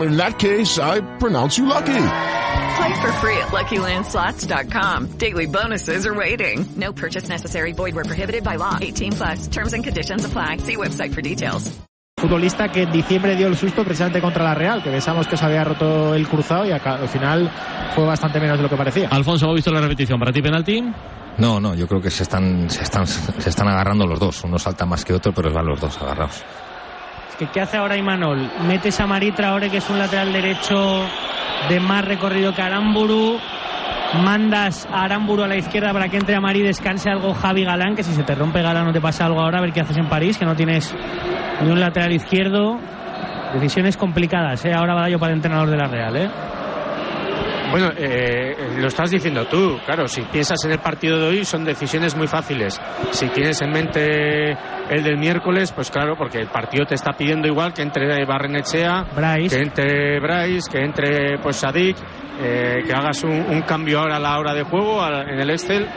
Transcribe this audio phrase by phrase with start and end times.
[0.00, 2.06] in that case, I pronounce you lucky.
[2.76, 5.18] Play for free at LuckyLandSlots.com.
[5.18, 6.66] Daily bonuses are waiting.
[6.76, 7.72] No purchase necessary.
[7.72, 8.78] Void where prohibited by law.
[8.80, 9.48] 18 plus.
[9.48, 10.58] Terms and conditions apply.
[10.58, 11.70] See website for details.
[12.16, 15.44] Futbolista que en diciembre dio el susto precisamente contra la Real, que pensamos que se
[15.44, 17.50] había roto el cruzado y acá, al final
[17.94, 19.08] fue bastante menos de lo que parecía.
[19.08, 20.18] Alfonso, ¿ha visto la repetición?
[20.18, 20.82] ¿Para ti penalti?
[21.36, 24.42] No, no, yo creo que se están, se están, se están agarrando los dos.
[24.44, 26.42] Uno salta más que otro, pero van los dos agarrados.
[27.38, 28.48] ¿Qué hace ahora Imanol?
[28.68, 31.04] Metes a Maritra ahora que es un lateral derecho
[31.68, 33.38] de más recorrido que Aramburu.
[34.22, 37.96] Mandas a Aramburu a la izquierda para que entre a Marí descanse algo Javi Galán,
[37.96, 39.96] que si se te rompe Galán no te pasa algo ahora, a ver qué haces
[39.96, 40.94] en París, que no tienes
[41.60, 42.78] ni un lateral izquierdo.
[43.54, 44.72] Decisiones complicadas, ¿eh?
[44.72, 46.30] Ahora va yo para el entrenador de la Real, ¿eh?
[47.74, 51.64] Bueno, eh, lo estás diciendo tú, claro, si piensas en el partido de hoy son
[51.64, 52.80] decisiones muy fáciles.
[53.10, 57.48] Si tienes en mente el del miércoles, pues claro, porque el partido te está pidiendo
[57.48, 59.06] igual que entre Barrenechea,
[59.48, 61.96] que entre Bryce, que entre pues Sadik,
[62.40, 65.88] eh, que hagas un, cambio ahora a la hora de juego en el Estel.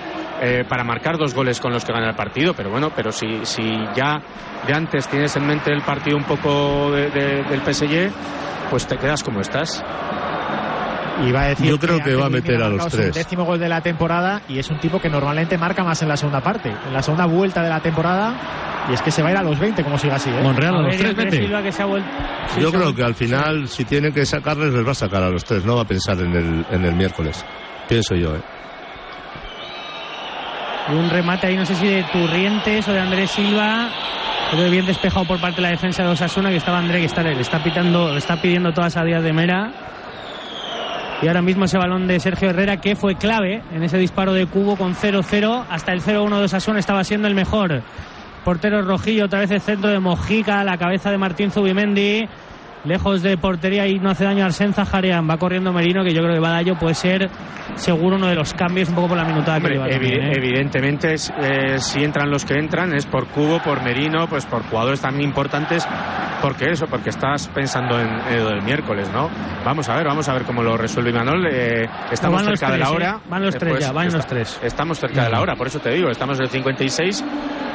[0.42, 3.44] Eh, para marcar dos goles con los que gana el partido, pero bueno, pero si,
[3.44, 3.64] si
[3.95, 4.20] ya
[4.66, 8.09] de antes tienes en mente el partido un poco del PSG,
[8.72, 9.83] pues te quedas como estás.
[11.26, 13.14] Y va a decir Yo creo que, va a meter a los tres.
[13.14, 16.17] décimo gol de la temporada y es un tipo que normalmente marca más en la
[16.17, 18.36] segunda parte, en la segunda vuelta de la temporada.
[18.89, 20.30] Y es que se va a ir a los 20 como siga así.
[20.30, 20.39] ¿eh?
[20.42, 21.16] Monreal a, los tres
[22.60, 25.44] Yo creo que al final, si tienen que sacarles, les va a sacar a los
[25.44, 25.66] tres.
[25.66, 27.44] No va a pensar en el, en el miércoles.
[27.89, 28.42] Pienso yo, ¿eh?
[30.89, 33.89] Y un remate ahí, no sé si de Turrientes o de Andrés Silva.
[34.52, 37.22] Pero bien despejado por parte de la defensa de Osasuna, que estaba Andrés, que está,
[37.22, 39.72] le está pitando, está pidiendo todas a Díaz de Mera.
[41.22, 44.45] Y ahora mismo ese balón de Sergio Herrera que fue clave en ese disparo de
[44.45, 47.82] cubo con 0-0 hasta el 0-1 de Osasuna estaba siendo el mejor.
[48.45, 52.27] Portero Rojillo, otra vez el centro de Mojica, la cabeza de Martín Zubimendi.
[52.87, 55.30] Lejos de portería y no hace daño a Arsen Zaharian.
[55.30, 57.30] Va corriendo Merino, que yo creo que Badallo puede ser
[57.75, 59.87] seguro uno de los cambios un poco por la minutada que lleva.
[59.87, 60.31] ¿eh?
[60.36, 65.02] Evidentemente, eh, si entran los que entran, es por Cubo, por Merino, pues por jugadores
[65.02, 65.87] tan importantes
[66.42, 69.30] porque eso, porque estás pensando en, el miércoles, ¿no?
[69.65, 71.47] Vamos a ver, vamos a ver cómo lo resuelve Imanol.
[71.47, 73.20] Eh, estamos cerca de la hora.
[73.27, 74.59] Van los tres ya, van los tres.
[74.64, 77.23] Estamos cerca de la hora, por eso te digo, estamos en el 56.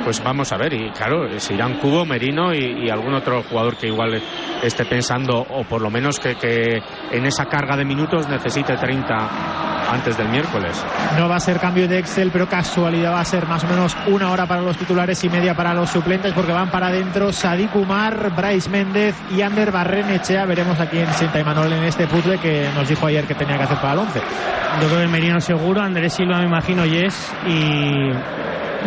[0.05, 3.87] Pues vamos a ver, y claro, si irán Cubo, Merino y, algún otro jugador que
[3.87, 4.21] igual
[4.63, 9.63] esté pensando, o por lo menos que, que en esa carga de minutos necesite 30
[9.93, 10.85] antes del miércoles.
[11.17, 13.97] No va a ser cambio de Excel, pero casualidad va a ser más o menos
[14.07, 17.75] una hora para los titulares y media para los suplentes, porque van para adentro Sadik
[17.77, 20.47] Umar, Bryce Méndez y Ander Barrenechea.
[20.47, 23.65] Veremos aquí en Santa Emanuel en este puzzle que nos dijo ayer que tenía que
[23.65, 24.21] hacer para el 11.
[24.81, 28.11] Yo creo que Merino seguro, Andrés Silva me imagino Yes y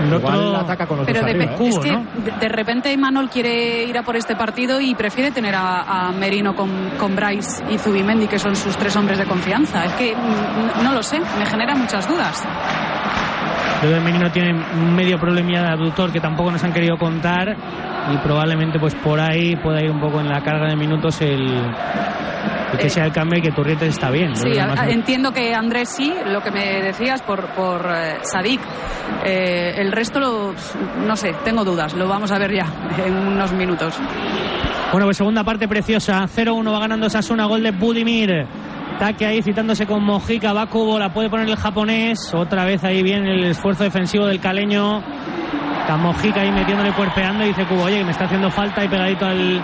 [0.03, 1.99] Igual ataca con los pero de, es que
[2.39, 6.91] de repente Manuel quiere ir a por este partido y prefiere tener a, Merino con,
[6.97, 9.85] con, Bryce y Zubimendi, que son sus tres hombres de confianza.
[9.85, 12.45] Es que mm, no lo sé, me genera muchas dudas.
[13.81, 17.55] Creo que Merino tiene un medio problemilla de abductor que tampoco nos han querido contar
[18.11, 21.45] y probablemente pues por ahí pueda ir un poco en la carga de minutos el,
[22.77, 24.35] que sea el cambio y que Turrientes está bien.
[24.35, 24.49] Sí,
[24.87, 28.61] entiendo que Andrés sí, lo que me decías por, por eh, Sadik.
[29.23, 30.53] Eh, el resto, lo,
[31.05, 32.65] no sé, tengo dudas, lo vamos a ver ya
[33.05, 33.99] en unos minutos.
[34.91, 38.45] Bueno, pues segunda parte preciosa, 0-1 va ganando Sasuna, gol de Budimir.
[38.99, 42.33] Taque ahí citándose con Mojica, va Cubo, la puede poner el japonés.
[42.33, 45.03] Otra vez ahí bien el esfuerzo defensivo del caleño.
[45.81, 48.87] Está Mojica ahí metiéndole cuerpeando y dice Cubo, oye, que me está haciendo falta y
[48.87, 49.61] pegadito al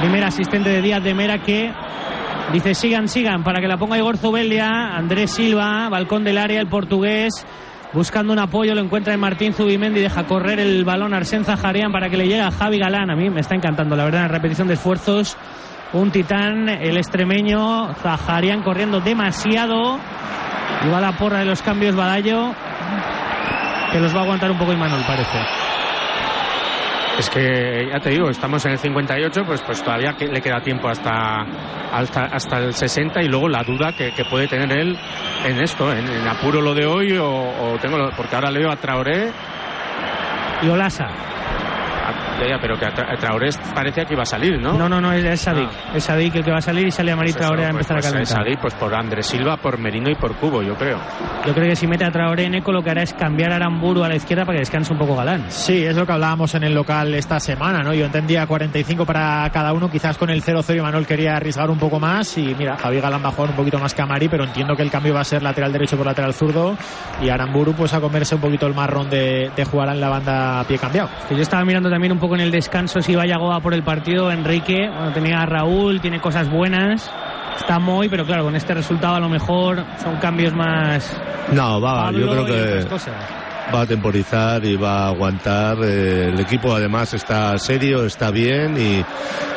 [0.00, 1.72] primer asistente de Díaz de Mera que
[2.52, 4.96] dice sigan, sigan para que la ponga Igor Zubelia.
[4.96, 7.44] Andrés Silva, balcón del área, el portugués.
[7.92, 12.08] Buscando un apoyo, lo encuentra en Martín Zubimendi, deja correr el balón Arsen Zaharian para
[12.08, 13.10] que le llegue a Javi Galán.
[13.10, 15.36] A mí me está encantando, la verdad, en repetición de esfuerzos
[15.94, 19.98] un titán, el extremeño, Zaharian corriendo demasiado.
[20.84, 22.52] Y va la porra de los cambios Badallo,
[23.92, 25.38] que los va a aguantar un poco Imanol, parece.
[27.18, 30.60] Es que ya te digo, estamos en el 58, pues, pues todavía que le queda
[30.62, 31.42] tiempo hasta,
[31.92, 34.98] hasta, hasta el 60 y luego la duda que, que puede tener él
[35.44, 38.60] en esto, en, en apuro lo de hoy o, o tengo lo- porque ahora le
[38.60, 39.30] veo a Traoré,
[40.62, 41.06] Y Olasa.
[42.42, 44.72] Ya, ya, pero que a, Tra- a Traoré parecía que iba a salir, ¿no?
[44.74, 45.68] No, no, no, es, es Sadik.
[45.70, 45.92] Ah.
[45.96, 47.74] Es Sadik el que va a salir y sale a Marit Pues Traoré a pues-
[47.90, 48.36] empezar pues a es calentar.
[48.44, 50.98] Sadik, pues por Andrés Silva, por Merino y por Cubo, yo creo.
[51.46, 53.56] Yo creo que si mete a Traoré en eco lo que hará es cambiar a
[53.56, 55.44] Aramburu a la izquierda para que descanse un poco Galán.
[55.50, 57.94] Sí, es lo que hablábamos en el local esta semana, ¿no?
[57.94, 61.98] Yo entendía 45 para cada uno, quizás con el 0-0 Manuel quería arriesgar un poco
[62.00, 64.74] más y mira, Javi Galán va a jugar un poquito más que Amari, pero entiendo
[64.76, 66.76] que el cambio va a ser lateral derecho por lateral zurdo
[67.22, 70.60] y Aramburu pues a comerse un poquito el marrón de, de jugar en la banda
[70.60, 71.08] a pie cambiado.
[71.28, 73.82] Que yo estaba mirando también un poco en el descanso si vaya Goa por el
[73.82, 74.30] partido.
[74.30, 77.10] Enrique, bueno, tenía a Raúl, tiene cosas buenas.
[77.56, 81.20] Está muy, pero claro, con este resultado a lo mejor son cambios más.
[81.52, 82.86] No, va, Pablo yo creo que
[83.74, 85.78] va a temporizar y va a aguantar.
[85.82, 89.04] eh, el equipo además está serio, está bien y,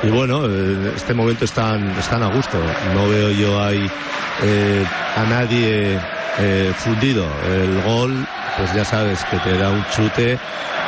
[0.08, 2.58] y bueno, en este momento están, están a gusto.
[2.94, 3.90] No veo yo ahí
[4.44, 4.86] eh,
[5.16, 6.00] a nadie
[6.40, 7.26] eh, fundido.
[7.50, 8.26] El gol,
[8.58, 10.38] pues ya sabes que te da un chute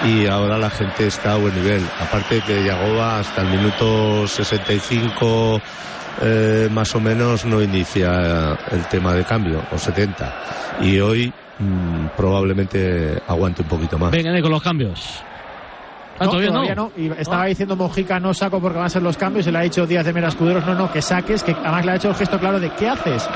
[0.05, 1.81] y ahora la gente está a buen nivel.
[1.99, 5.61] Aparte que Yagoba hasta el minuto 65
[6.21, 10.33] eh, más o menos no inicia el tema de cambio, o 70.
[10.81, 14.11] Y hoy mm, probablemente aguante un poquito más.
[14.11, 15.23] Venga, con los cambios.
[16.19, 16.91] Ah, No, todavía no.
[16.97, 19.47] Y estaba diciendo Mojica, no saco porque van a ser los cambios.
[19.47, 21.91] Y le ha dicho Díaz de Mera Escuderos, no, no, que saques, que además le
[21.91, 23.29] ha hecho el gesto claro de ¿qué haces?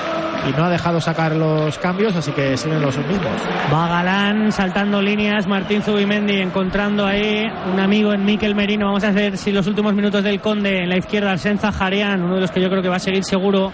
[0.50, 3.28] Y no ha dejado sacar los cambios, así que siguen los mismos.
[3.72, 8.88] Va Galán saltando líneas, Martín Zubimendi encontrando ahí un amigo en Miquel Merino.
[8.88, 12.36] Vamos a hacer si los últimos minutos del Conde en la izquierda, Arsenza Jareán, uno
[12.36, 13.72] de los que yo creo que va a seguir seguro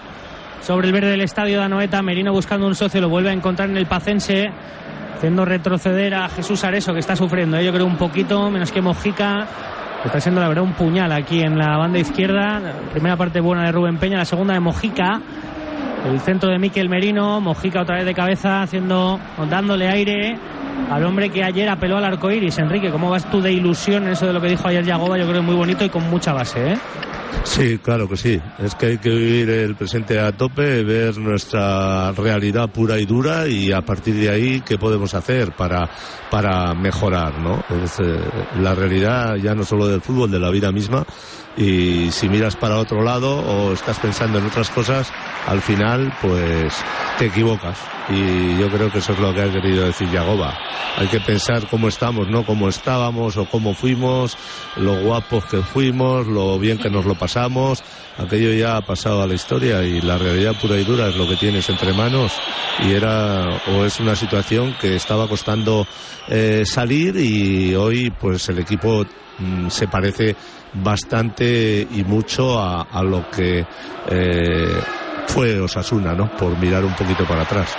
[0.60, 2.02] sobre el verde del estadio de Anoeta.
[2.02, 4.50] Merino buscando un socio, lo vuelve a encontrar en el Pacense,
[5.18, 7.56] haciendo retroceder a Jesús Areso que está sufriendo.
[7.56, 7.64] ¿eh?
[7.64, 9.48] Yo creo un poquito, menos que Mojica.
[10.04, 12.62] Está siendo la verdad un puñal aquí en la banda izquierda.
[12.92, 15.20] Primera parte buena de Rubén Peña, la segunda de Mojica.
[16.06, 19.18] El centro de Miquel Merino, Mojica otra vez de cabeza, haciendo,
[19.50, 20.38] dándole aire
[20.88, 22.56] al hombre que ayer apeló al arco iris.
[22.60, 25.18] Enrique, ¿cómo vas tú de ilusión en eso de lo que dijo ayer Yagoba?
[25.18, 26.78] Yo creo que muy bonito y con mucha base, ¿eh?
[27.44, 28.40] Sí, claro que sí.
[28.58, 33.48] Es que hay que vivir el presente a tope, ver nuestra realidad pura y dura
[33.48, 35.88] y a partir de ahí qué podemos hacer para,
[36.30, 37.64] para mejorar, ¿no?
[37.70, 38.20] Eh,
[38.60, 41.04] la realidad ya no solo del fútbol, de la vida misma.
[41.56, 45.12] Y si miras para otro lado o estás pensando en otras cosas,
[45.46, 46.72] al final pues
[47.18, 47.97] te equivocas.
[48.10, 50.56] Y yo creo que eso es lo que ha querido decir Yagoba.
[50.96, 54.36] Hay que pensar cómo estamos, no cómo estábamos o cómo fuimos,
[54.76, 57.82] lo guapos que fuimos, lo bien que nos lo pasamos.
[58.16, 61.28] Aquello ya ha pasado a la historia y la realidad pura y dura es lo
[61.28, 62.32] que tienes entre manos
[62.80, 65.86] y era o es una situación que estaba costando
[66.28, 69.04] eh, salir y hoy pues el equipo
[69.38, 70.34] mm, se parece
[70.74, 73.66] bastante y mucho a, lo que
[74.10, 74.80] eh,
[75.28, 76.30] fue Osasuna, ¿no?
[76.36, 77.76] Por mirar un poquito para atrás.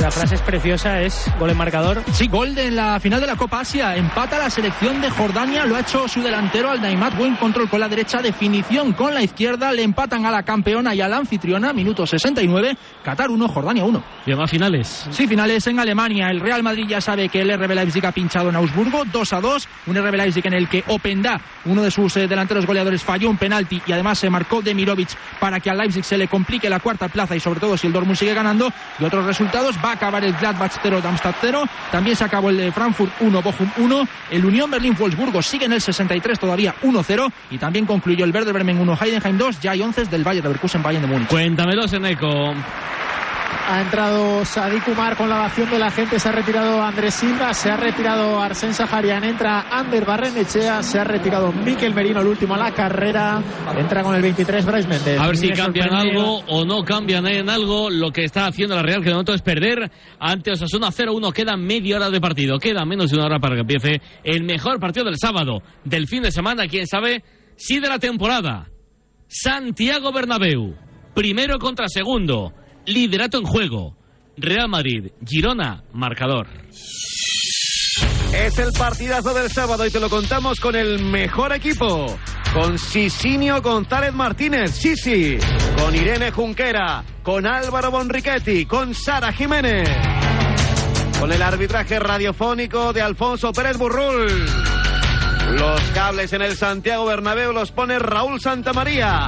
[0.00, 2.02] La frase es preciosa, es gol en marcador.
[2.12, 3.94] Sí, gol de la final de la Copa Asia.
[3.94, 5.66] Empata la selección de Jordania.
[5.66, 7.16] Lo ha hecho su delantero al Naimat.
[7.16, 8.22] Buen control con la derecha.
[8.22, 9.70] Definición con la izquierda.
[9.70, 11.74] Le empatan a la campeona y a la anfitriona.
[11.74, 12.76] Minuto 69.
[13.04, 14.04] Qatar 1, Jordania 1.
[14.26, 15.06] Y además finales.
[15.10, 16.28] Sí, finales en Alemania.
[16.30, 19.02] El Real Madrid ya sabe que el RB Leipzig ha pinchado en Augsburgo.
[19.04, 19.68] 2 a 2.
[19.88, 23.36] Un RB Leipzig en el que Openda, uno de sus eh, delanteros goleadores, falló un
[23.36, 27.08] penalti y además se marcó Demirovic para que al Leipzig se le complique la cuarta
[27.08, 28.72] plaza y sobre todo si el Dortmund sigue ganando.
[28.98, 29.76] Y otros resultados.
[29.84, 31.62] Va a acabar el Gladbach 0, Darmstadt 0.
[31.90, 34.08] También se acabó el de Frankfurt 1, Bochum 1.
[34.30, 37.32] El Unión Berlín-Wolfsburgo sigue en el 63 todavía 1-0.
[37.50, 39.60] Y también concluyó el Werder Bremen 1, Heidenheim 2.
[39.60, 41.28] Ya hay 11 del Bayern Leverkusen Bayern de Múnich.
[41.28, 42.54] Cuéntamelos en eco.
[43.68, 47.54] Ha entrado Sadik Umar con la ovación de la gente, se ha retirado Andrés Silva,
[47.54, 52.54] se ha retirado Arsén Saharian, entra Ander Barrenechea, se ha retirado Miquel Merino, el último
[52.54, 53.40] a la carrera,
[53.78, 55.20] entra con el 23 Bryce Méndez.
[55.20, 57.88] A ver si cambian algo o no cambian en algo.
[57.88, 61.32] Lo que está haciendo la Real, que de momento es perder ante Osasuna 0-1.
[61.32, 62.58] Queda media hora de partido.
[62.58, 65.62] Queda menos de una hora para que empiece el mejor partido del sábado.
[65.84, 67.22] Del fin de semana, quién sabe,
[67.56, 68.68] sí de la temporada.
[69.28, 70.74] Santiago Bernabéu.
[71.14, 72.52] Primero contra segundo.
[72.86, 73.96] Liderato en juego.
[74.36, 75.10] Real Madrid.
[75.26, 75.84] Girona.
[75.92, 76.48] Marcador.
[78.34, 82.18] Es el partidazo del sábado y te lo contamos con el mejor equipo.
[82.52, 85.36] Con Sisinio González Martínez, Sisi.
[85.76, 87.04] Con Irene Junquera.
[87.22, 88.66] Con Álvaro Bonrichetti.
[88.66, 89.88] Con Sara Jiménez.
[91.20, 94.26] Con el arbitraje radiofónico de Alfonso Pérez Burrul.
[95.52, 99.26] Los cables en el Santiago Bernabéu los pone Raúl Santamaría.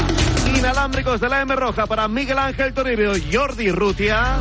[0.57, 4.39] Inalámbricos de la M Roja para Miguel Ángel Toribio Jordi Rutia.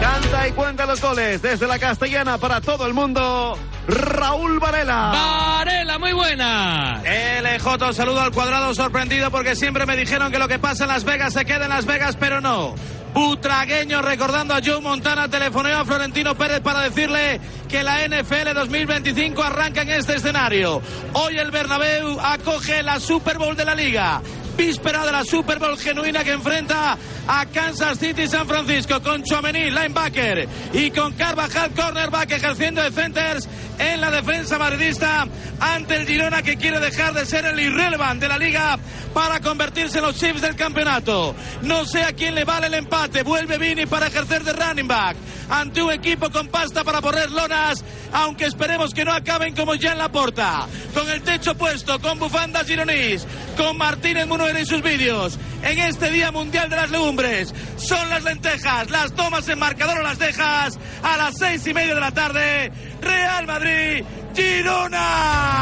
[0.00, 3.58] Canta y cuenta los goles desde la castellana para todo el mundo.
[3.86, 5.10] Raúl Varela.
[5.12, 7.02] Varela, muy buena.
[7.02, 11.04] LJ, saludo al cuadrado sorprendido porque siempre me dijeron que lo que pasa en Las
[11.04, 12.74] Vegas se queda en Las Vegas, pero no.
[13.12, 19.42] Butragueño recordando a Joe Montana, telefoneó a Florentino Pérez para decirle que la NFL 2025
[19.42, 20.80] arranca en este escenario.
[21.14, 24.22] Hoy el Bernabéu acoge la Super Bowl de la Liga
[24.56, 29.70] víspera de la Super Bowl genuina que enfrenta a Kansas City San Francisco con Chomení,
[29.70, 35.26] linebacker, y con Carvajal, cornerback, ejerciendo de centers en la defensa madridista
[35.58, 38.78] ante el Girona que quiere dejar de ser el irrelevant de la liga
[39.14, 41.34] para convertirse en los chips del campeonato.
[41.62, 43.22] No sé a quién le vale el empate.
[43.22, 45.16] Vuelve Vini para ejercer de running back
[45.48, 49.92] ante un equipo con pasta para poner lonas, aunque esperemos que no acaben como ya
[49.92, 50.66] en la porta.
[50.94, 53.26] Con el techo puesto, con bufandas gironís,
[53.56, 55.38] con Martínez En sus vídeos.
[55.62, 60.02] En este Día Mundial de las Legumbres, son las lentejas, las tomas en marcador o
[60.02, 62.72] las dejas a las seis y media de la tarde.
[63.02, 64.02] Real Madrid,
[64.34, 65.60] Girona.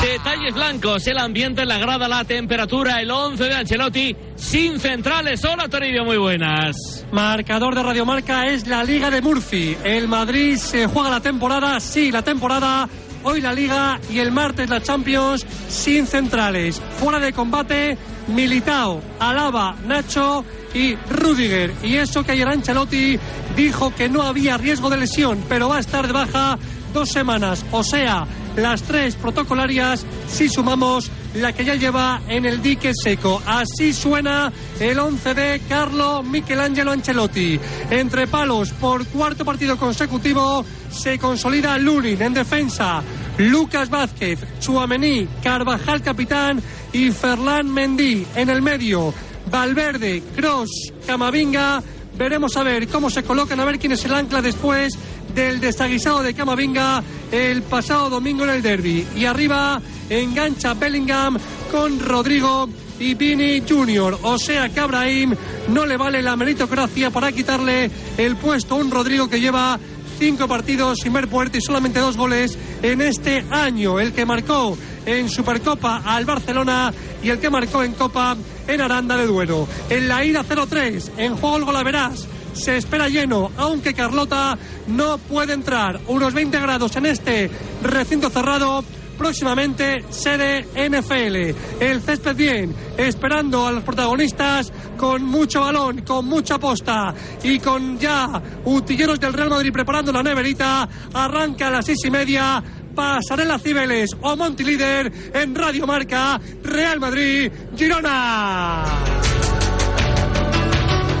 [0.00, 5.44] Detalles blancos, el ambiente, la grada, la temperatura, el 11 de Ancelotti, sin centrales.
[5.44, 7.04] Hola Toribio, muy buenas.
[7.10, 9.76] Marcador de Radiomarca es la Liga de Murphy.
[9.82, 12.88] El Madrid se juega la temporada, sí, la temporada.
[13.22, 16.80] Hoy la Liga y el martes la Champions sin centrales.
[16.98, 17.98] Fuera de combate,
[18.28, 20.44] Militao, Alaba, Nacho
[20.74, 21.72] y Rudiger.
[21.82, 23.18] Y eso que ayer Ancelotti
[23.56, 26.58] dijo que no había riesgo de lesión, pero va a estar de baja
[26.92, 27.64] dos semanas.
[27.72, 28.26] O sea,
[28.58, 33.42] las tres protocolarias si sumamos la que ya lleva en el dique seco.
[33.46, 37.58] Así suena el 11 de Carlo Michelangelo Ancelotti.
[37.90, 43.02] Entre palos por cuarto partido consecutivo se consolida Lunin en defensa.
[43.38, 46.60] Lucas Vázquez, Chuamení, Carvajal capitán
[46.92, 49.14] y Ferlán Mendy en el medio.
[49.50, 51.82] Valverde, Cross, Camavinga.
[52.16, 54.98] Veremos a ver cómo se colocan, a ver quién es el ancla después
[55.34, 59.06] del desaguisado de Camavinga el pasado domingo en el derby.
[59.16, 61.38] Y arriba engancha Bellingham
[61.70, 62.68] con Rodrigo
[62.98, 64.18] y Vini Junior.
[64.22, 65.34] O sea que a Abraham
[65.68, 69.78] no le vale la meritocracia para quitarle el puesto a un Rodrigo que lleva
[70.18, 74.00] cinco partidos sin ver puerta y solamente dos goles en este año.
[74.00, 76.92] El que marcó en Supercopa al Barcelona
[77.22, 79.68] y el que marcó en Copa en Aranda de Duero.
[79.88, 85.52] En la ida 0-3, en juego el golaveras se espera lleno, aunque Carlota no puede
[85.52, 86.00] entrar.
[86.08, 87.50] Unos 20 grados en este
[87.82, 88.84] recinto cerrado.
[89.16, 91.80] Próximamente sede NFL.
[91.80, 97.12] El césped bien, esperando a los protagonistas con mucho balón, con mucha posta
[97.42, 98.28] y con ya
[98.64, 100.88] utilleros del Real Madrid preparando la neverita.
[101.12, 102.62] Arranca a las seis y media.
[102.94, 108.84] Pasarela Cibeles o Montilíder en Radio Marca, Real Madrid, Girona.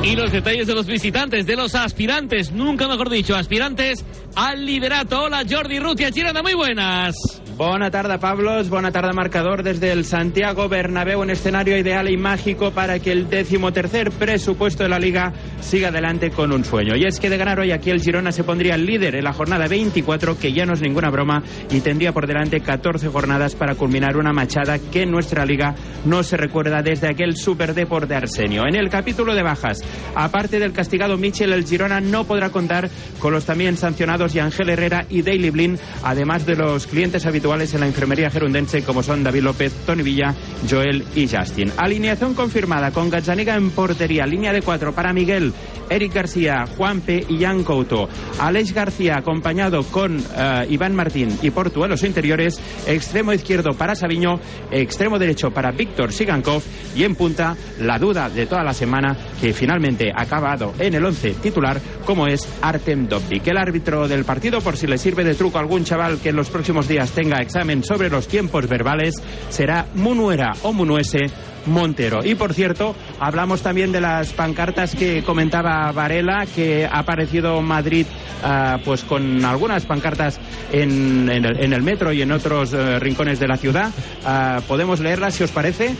[0.02, 5.24] Y los detalles de los visitantes, de los aspirantes, nunca mejor dicho, aspirantes al liderato.
[5.24, 7.14] Hola Jordi Rutia, Girona, muy buenas.
[7.58, 8.70] Bona tarda, Pablos.
[8.70, 13.28] Bona tarda, marcador desde el Santiago Bernabéu, un escenario ideal y mágico para que el
[13.28, 16.94] decimotercer presupuesto de la Liga siga adelante con un sueño.
[16.94, 19.66] Y es que de ganar hoy aquí el Girona se pondría líder en la jornada
[19.66, 24.16] 24, que ya no es ninguna broma, y tendría por delante 14 jornadas para culminar
[24.18, 25.74] una machada que en nuestra Liga
[26.04, 28.68] no se recuerda desde aquel Super Deport de Arsenio.
[28.68, 29.82] En el capítulo de bajas,
[30.14, 32.88] aparte del castigado Michel, el Girona no podrá contar
[33.18, 37.80] con los también sancionados Ángel Herrera y Daily Blin, además de los clientes habituales en
[37.80, 40.34] la enfermería gerundense como son David López, Tony Villa,
[40.68, 41.72] Joel y Justin.
[41.78, 45.54] Alineación confirmada con Gazzaniga en portería, línea de cuatro para Miguel,
[45.88, 48.06] Eric García, Juanpe y Jan Couto.
[48.38, 50.22] Aleix García acompañado con uh,
[50.68, 54.38] Iván Martín y Portuelos interiores, extremo izquierdo para Sabiño,
[54.70, 56.62] extremo derecho para Víctor Sigankov
[56.94, 61.04] y en punta la duda de toda la semana que finalmente ha acabado en el
[61.04, 65.34] once titular como es Artem Dobrik, el árbitro del partido por si le sirve de
[65.34, 69.14] truco a algún chaval que en los próximos días tenga examen sobre los tiempos verbales
[69.50, 71.26] será Munuera o Munuese
[71.66, 72.24] Montero.
[72.24, 78.06] Y por cierto, hablamos también de las pancartas que comentaba Varela, que ha aparecido Madrid
[78.42, 80.40] uh, pues con algunas pancartas
[80.72, 83.90] en, el, metro y en otros uh, rincones de la ciudad.
[84.24, 85.94] Uh, ¿Podemos leerlas si os parece?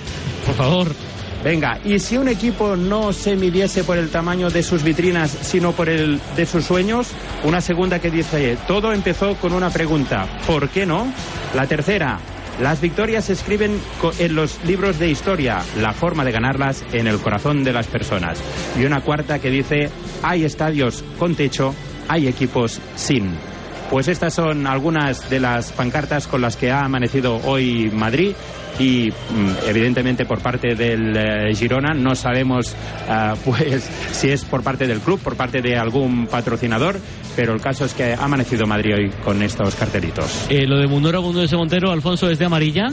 [0.47, 0.89] Por favor.
[1.43, 5.73] Venga, y si un equipo no se midiese por el tamaño de sus vitrinas, sino
[5.73, 7.09] por el de sus sueños,
[7.45, 11.07] una segunda que dice, todo empezó con una pregunta, ¿por qué no?
[11.55, 12.19] La tercera,
[12.61, 13.81] las victorias se escriben
[14.19, 18.43] en los libros de historia, la forma de ganarlas en el corazón de las personas.
[18.77, 19.91] Y una cuarta que dice,
[20.25, 21.73] hay estadios con techo,
[22.09, 23.58] hay equipos sin.
[23.91, 28.35] Pues estas son algunas de las pancartas con las que ha amanecido hoy Madrid
[28.79, 31.95] y mm, evidentemente por parte del eh, Girona.
[31.95, 32.77] No sabemos
[33.09, 37.01] ah, pues si es por parte del club, por parte de algún patrocinador,
[37.35, 40.47] pero el caso es que ha amanecido Madrid hoy con estos cartelitos.
[40.49, 42.89] Eh, lo de Mundoro, Mundo de Montero, Alfonso, ¿es de amarilla?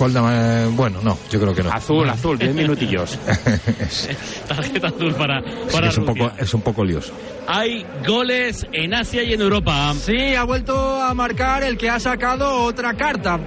[0.00, 1.70] Colda, eh, bueno, no, yo creo que no.
[1.70, 3.18] Azul, azul, 10 minutillos.
[4.48, 6.24] Tarjeta azul para, Sí, para es, un Rusia.
[6.24, 7.12] poco, es un poco lioso.
[7.46, 9.92] Hay goles en Asia y en Europa.
[10.00, 13.38] Sí, ha vuelto a marcar el que ha sacado otra carta.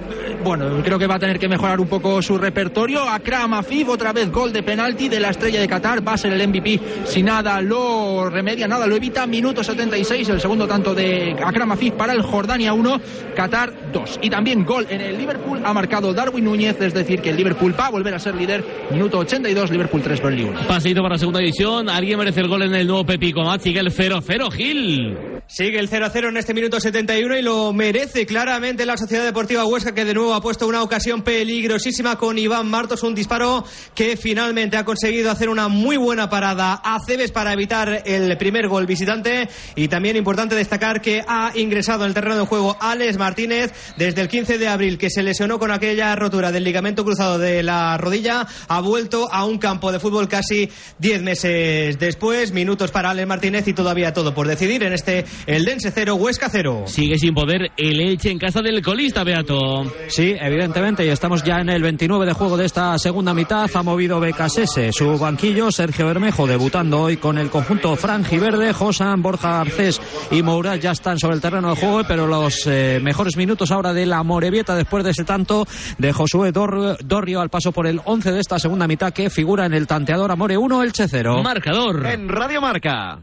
[0.44, 3.02] Bueno, creo que va a tener que mejorar un poco su repertorio.
[3.02, 6.06] Akram Afif, otra vez gol de penalti de la estrella de Qatar.
[6.06, 9.26] Va a ser el MVP si nada lo remedia, nada lo evita.
[9.26, 13.00] Minuto 76, el segundo tanto de Akram Afif para el Jordania 1,
[13.34, 14.20] Qatar 2.
[14.22, 17.74] Y también gol en el Liverpool ha marcado Darwin Núñez, es decir, que el Liverpool
[17.78, 18.64] va a volver a ser líder.
[18.90, 20.60] Minuto 82, Liverpool 3, Burnley 1.
[20.68, 21.88] Paseito para la segunda división.
[21.88, 23.60] ¿Alguien merece el gol en el nuevo Pepi Comat?
[23.60, 25.33] Sigue el 0-0, Gil.
[25.46, 29.94] Sigue el 0-0 en este minuto 71 y lo merece claramente la Sociedad Deportiva Huesca
[29.94, 33.62] que de nuevo ha puesto una ocasión peligrosísima con Iván Martos, un disparo
[33.94, 38.68] que finalmente ha conseguido hacer una muy buena parada a Cebes para evitar el primer
[38.68, 39.48] gol visitante.
[39.76, 44.22] Y también importante destacar que ha ingresado en el terreno de juego Alex Martínez desde
[44.22, 47.98] el 15 de abril que se lesionó con aquella rotura del ligamento cruzado de la
[47.98, 50.70] rodilla, ha vuelto a un campo de fútbol casi
[51.00, 55.64] 10 meses después, minutos para Alex Martínez y todavía todo por decidir en este el
[55.64, 56.84] Dense 0, Huesca 0.
[56.86, 59.84] Sigue sin poder el Elche en casa del colista, Beato.
[60.08, 63.68] Sí, evidentemente, y estamos ya en el 29 de juego de esta segunda mitad.
[63.74, 68.72] Ha movido Becasese su banquillo, Sergio Bermejo debutando hoy con el conjunto franjiverde.
[68.72, 70.00] Josan, Borja Garcés
[70.30, 73.92] y Mourad ya están sobre el terreno de juego, pero los eh, mejores minutos ahora
[73.92, 75.66] de la Morevieta después de ese tanto
[75.98, 79.66] de Josué Dor- Dorrio al paso por el 11 de esta segunda mitad que figura
[79.66, 81.42] en el tanteador Amore 1, Elche 0.
[81.42, 82.06] Marcador.
[82.06, 83.22] En Radio Marca.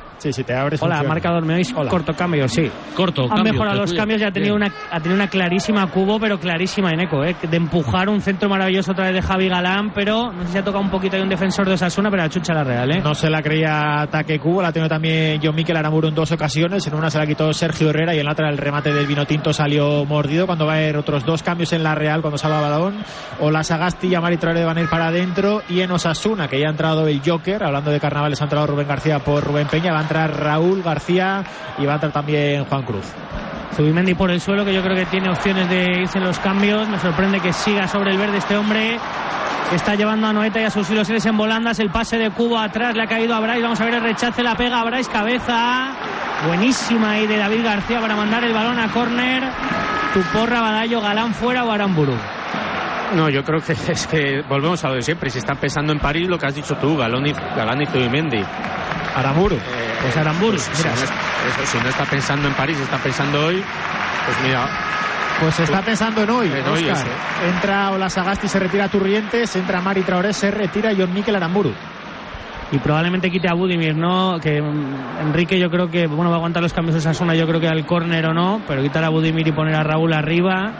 [0.21, 0.79] Sí, si te abres.
[0.83, 1.09] Hola, funciona.
[1.15, 1.73] marcador, ¿me oís?
[1.75, 1.89] Hola.
[1.89, 2.69] Corto cambio, sí.
[2.95, 4.69] Corto, Han cambio, mejorado los cambios y ha tenido, Bien.
[4.71, 7.35] una, ha tenido una clarísima Cubo, pero clarísima en eco, ¿eh?
[7.41, 10.63] de empujar un centro maravilloso otra vez de Javi Galán, pero no sé si ha
[10.63, 13.01] tocado un poquito ahí un defensor de Osasuna, pero la chucha la Real, ¿eh?
[13.03, 16.31] No se la creía ataque Cubo, la ha tenido también John Miquel Aramuro en dos
[16.31, 16.85] ocasiones.
[16.85, 19.25] En una se la quitó Sergio Herrera y en la otra el remate del vino
[19.25, 20.45] tinto salió mordido.
[20.45, 22.97] Cuando va a haber otros dos cambios en la Real, cuando salva Badón,
[23.39, 25.63] o la Sagasti y Amari Traoré van a ir para adentro.
[25.67, 28.87] Y en Osasuna, que ya ha entrado el Joker, hablando de carnavales, ha entrado Rubén
[28.87, 31.43] García por Rubén Peña, va a entrar Raúl García
[31.77, 33.05] y va a entrar también Juan Cruz.
[33.73, 36.89] Zubimendi por el suelo, que yo creo que tiene opciones de irse en los cambios.
[36.89, 38.99] Me sorprende que siga sobre el verde este hombre.
[39.69, 41.79] que Está llevando a Noeta y a sus ilusiones en volandas.
[41.79, 43.63] El pase de Cubo atrás le ha caído a Brais.
[43.63, 45.93] Vamos a ver el rechace, la pega a Brais, cabeza.
[46.45, 49.43] Buenísima ahí de David García para mandar el balón a córner.
[50.13, 52.17] Tuporra, Badallo, Galán fuera o Aramburu.
[53.15, 55.29] No, yo creo que es que volvemos a lo de siempre.
[55.29, 58.43] Si están pensando en París, lo que has dicho tú, Galán y, Galán y Zubimendi.
[59.15, 59.57] Aramburu.
[60.01, 60.57] pues Aramburu.
[60.57, 63.63] si, no, es- eso, si no está pensando en París, está pensando hoy,
[64.25, 64.67] pues mira.
[65.39, 66.97] Pues se está pensando en hoy, En hoy, Óscar.
[67.07, 67.51] eso.
[67.55, 71.73] Entra Ola Sagasti, se retira Turrientes, entra Mari Traoré, se retira John Miquel Aramburu.
[72.73, 74.39] y probablemente quite a Budimir, ¿no?
[74.39, 77.45] Que mm, Enrique yo creo que, bueno, va a aguantar los cambios de Sasuna, yo
[77.45, 80.71] creo que al córner o no, pero quitar a Budimir y poner a Raúl arriba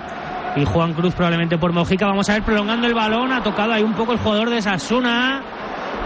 [0.55, 2.05] y Juan Cruz probablemente por Mojica.
[2.05, 5.41] Vamos a ver prolongando el balón, ha tocado ahí un poco el jugador de Sasuna.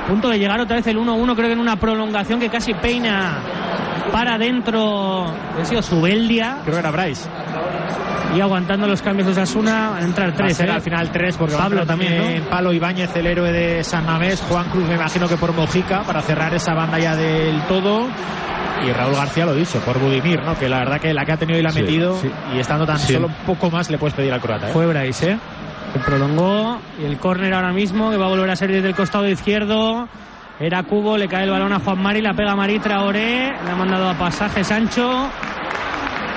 [0.07, 3.39] Punto de llegar otra vez el 1-1, creo que en una prolongación que casi peina
[4.11, 5.25] para adentro.
[5.59, 6.57] Ha sido Subeldia.
[6.63, 7.27] Creo que era Bryce.
[8.35, 10.57] Y aguantando los cambios de Sasuna, van a entrar Va a tres.
[10.57, 10.71] ser ¿eh?
[10.73, 12.49] al final tres, porque va a Pablo también, ¿no?
[12.49, 16.21] Palo Ibáñez, el héroe de San Mamés, Juan Cruz, me imagino que por Mojica, para
[16.21, 18.07] cerrar esa banda ya del todo.
[18.85, 20.57] Y Raúl García lo dicho, por Budimir, ¿no?
[20.59, 22.29] Que la verdad que la que ha tenido y la ha Sí, metido, sí.
[22.53, 23.13] y estando tan Sí.
[23.13, 24.69] solo un poco más le puedes pedir al croata.
[24.69, 24.73] ¿eh?
[24.73, 25.37] Fue Bryce, ¿eh?
[25.95, 26.79] Que prolongó.
[27.01, 30.09] Y el córner ahora mismo, que va a volver a ser desde el costado izquierdo.
[30.59, 33.75] Era Cubo, le cae el balón a Juan Mari, la pega Mari Traoré, le ha
[33.75, 35.29] mandado a pasaje Sancho.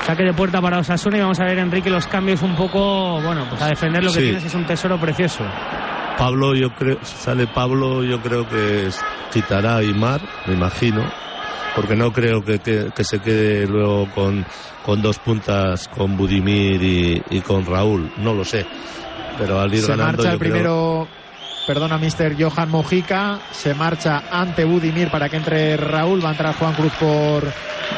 [0.06, 3.44] Saque de puerta para Osasuna y vamos a ver Enrique los cambios un poco, bueno,
[3.50, 4.24] pues a defender lo que Sí.
[4.26, 5.44] tienes es un tesoro precioso.
[6.16, 8.88] Pablo, yo creo, sale Pablo, yo creo que
[9.32, 11.02] quitará a Aymar, me imagino,
[11.76, 14.44] porque no creo que, que- que se quede luego con,
[14.84, 18.66] con dos puntas con Budimir y, y con Raúl, no lo sé.
[19.38, 21.08] Pero al ir Se ganando, marcha el creo- primero,
[21.66, 23.38] perdona, Mister Johan Mojica.
[23.52, 26.22] Se marcha ante Budimir para que entre Raúl.
[26.24, 27.44] Va a entrar Juan Cruz por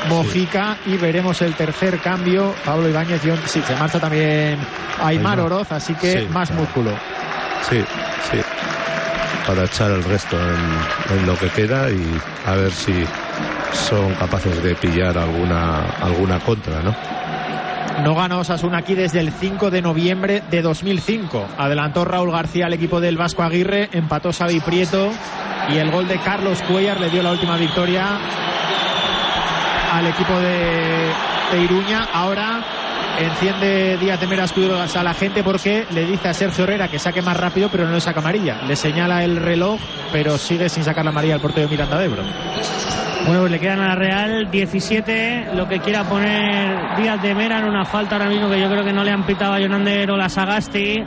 [0.09, 0.77] Mojica.
[0.87, 2.55] Y veremos el tercer cambio.
[2.65, 3.25] Pablo Ibáñez.
[3.25, 4.59] un- Sí, se marcha también
[5.03, 5.41] Aymar Aymar.
[5.41, 5.73] Oroz.
[5.73, 6.91] Así que Sí, más músculo.
[7.69, 7.79] Sí,
[8.31, 8.39] sí.
[9.47, 13.05] Para echar el resto en, en lo que queda y a ver si
[13.73, 16.95] son capaces de pillar alguna, alguna contra, ¿no?
[18.05, 21.47] No ganó Osasuna aquí desde el 5 de noviembre de 2005.
[21.59, 25.11] Adelantó Raúl García al equipo del Vasco Aguirre, empató Xavi Prieto
[25.69, 28.19] y el gol de Carlos Cuellar le dio la última victoria
[29.93, 31.13] al equipo de,
[31.53, 32.09] de Iruña.
[32.13, 32.65] Ahora
[33.19, 36.99] enciende Díaz de Mera Escuderos a la gente porque le dice a Sergio Herrera que
[36.99, 38.63] saque más rápido, pero no le saca amarilla.
[38.63, 39.79] Le señala el reloj,
[40.11, 42.23] pero sigue sin sacar la amarilla al portero de Miranda de Ebro.
[43.31, 47.61] Bueno, pues le quedan a la Real 17, lo que quiera poner Díaz de Mera
[47.61, 50.11] en una falta ahora mismo que yo creo que no le han pitado a Jonander
[50.11, 50.99] o la Sagasti.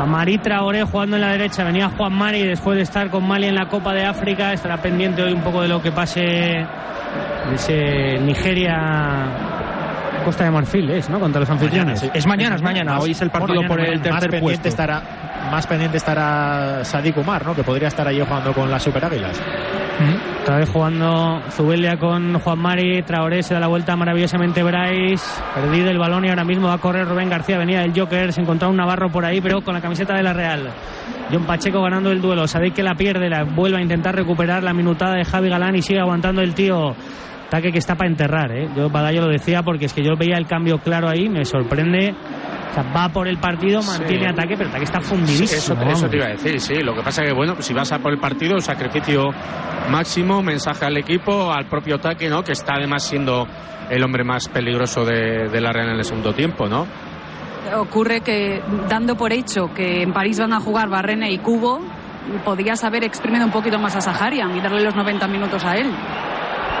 [0.00, 3.46] A Mari Traoré jugando en la derecha, venía Juan Mari después de estar con Mali
[3.46, 6.66] en la Copa de África, estará pendiente hoy un poco de lo que pase en
[7.54, 9.26] ese Nigeria
[10.24, 11.20] Costa de Marfil, es, ¿no?
[11.20, 12.10] Contra los anfitriones.
[12.14, 12.98] Es mañana, es mañana.
[13.00, 14.66] Hoy es el partido Mañana, por el tercer puesto.
[14.66, 15.02] estará
[15.50, 17.54] más pendiente estará Sadik Umar, ¿no?
[17.54, 19.40] Que podría estar allí jugando con las Super Águilas.
[20.42, 25.90] Otra vez jugando Zubelia con Juan Mari, Traoré se da la vuelta maravillosamente Bryce, perdido
[25.90, 28.70] el balón y ahora mismo va a correr Rubén García, venía del Joker, se encontraba
[28.70, 30.70] un Navarro por ahí, pero con la camiseta de la Real.
[31.32, 34.72] John Pacheco ganando el duelo, sabéis que la pierde, la vuelve a intentar recuperar la
[34.72, 36.94] minutada de Javi Galán y sigue aguantando el tío.
[37.46, 38.68] Ataque que está para enterrar, ¿eh?
[38.76, 42.12] Yo Badallo lo decía porque es que yo veía el cambio claro ahí, me sorprende.
[42.70, 44.30] O sea, va por el partido, mantiene Sí.
[44.32, 45.82] ataque, pero el ataque está Sí, fundidísimo.
[45.90, 46.74] eso, te iba a decir, sí.
[46.82, 49.30] Lo que pasa que, bueno, si vas a por el partido, sacrificio
[49.90, 52.42] máximo, mensaje al equipo, al propio ataque, ¿no?
[52.42, 53.46] Que está además siendo
[53.88, 56.86] el hombre más peligroso de, de la Real en el segundo tiempo, ¿no?
[57.76, 61.80] Ocurre que, dando por hecho que en París van a jugar Barrene y Cubo,
[62.44, 65.90] podías haber exprimido un poquito más a Saharian y darle los 90 minutos a él.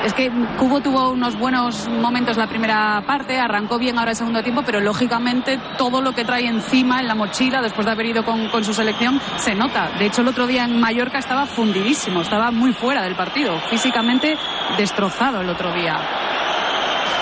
[0.06, 4.40] Es que Cubo tuvo unos buenos momentos la primera parte, arrancó bien ahora el segundo
[4.40, 8.24] tiempo, pero lógicamente todo lo que trae encima en la mochila después de haber ido
[8.24, 9.90] con, con su selección se nota.
[9.98, 14.38] De hecho, el otro día en Mallorca estaba fundidísimo, estaba muy fuera del partido, físicamente
[14.78, 16.25] destrozado el otro día.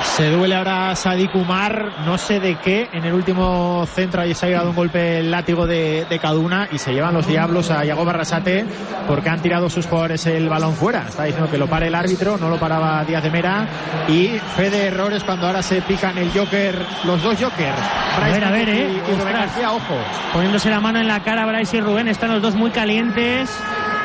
[0.03, 2.89] Se duele ahora Sadik Umar, no sé de qué.
[2.93, 6.69] En el último centro ahí se ha dado un golpe el látigo de, de Caduna
[6.71, 8.65] y se llevan los diablos a Yago Barrasate
[9.09, 11.07] porque han tirado sus jugadores el balón fuera.
[11.09, 13.67] Está diciendo que lo pare el árbitro, no lo paraba Díaz de Mera.
[14.09, 17.79] Y fe de errores cuando ahora se pican el Joker, los dos Jokers.
[18.23, 19.03] A ver, a ver, y- eh.
[19.09, 19.33] y Rubén.
[19.33, 19.95] García, ojo.
[20.33, 23.51] Poniéndose la mano en la cara Bryce y Rubén, están los dos muy calientes,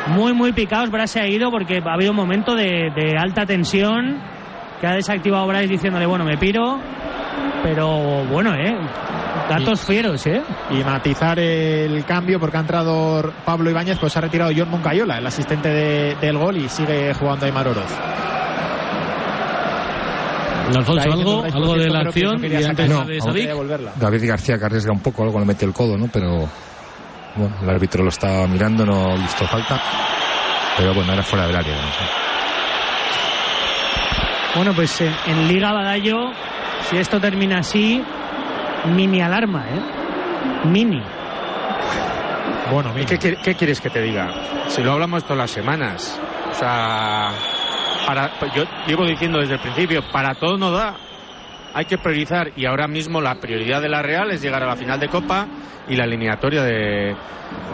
[0.08, 0.90] muy, muy picados.
[0.90, 4.20] Bryce se ha ido porque ha habido un momento de, de alta tensión
[4.80, 6.80] que ha desactivado Bryce diciéndole, bueno, me piro,
[7.64, 8.76] pero bueno, ¿eh?
[9.50, 10.42] Datos fieros, ¿eh?
[10.72, 15.26] Y matizar el cambio porque ha entrado Pablo Ibáñez, pues ha retirado John Moncayola, el
[15.28, 17.92] asistente de- del gol, y sigue jugando Aymar Oroz.
[20.70, 23.50] Alfonso, Está algo, de la acción quería y antes de No, Sadik.
[23.96, 26.08] David García que arriesga un poco, algo le mete el codo, ¿no?
[26.14, 26.48] Pero
[27.36, 29.82] bueno, el árbitro lo estaba mirando, no visto falta.
[30.78, 31.74] Pero bueno, era fuera del área.
[31.74, 32.29] ¿no?
[34.56, 36.32] Bueno, pues en, en Liga Badallo,
[36.90, 38.04] si esto termina así,
[38.96, 39.82] mini alarma, ¿eh?
[40.66, 41.02] Mini.
[42.72, 44.30] Bueno, ¿Qué, qué- qué quieres que te diga?
[44.68, 46.20] Si lo hablamos todas las semanas.
[46.52, 47.30] O sea,
[48.06, 50.96] para, pues yo llevo diciendo desde el principio, para todo no da.
[51.74, 54.76] Hay que priorizar y ahora mismo la prioridad de la Real es llegar a la
[54.76, 55.48] final de Copa
[55.88, 57.16] y la eliminatoria de,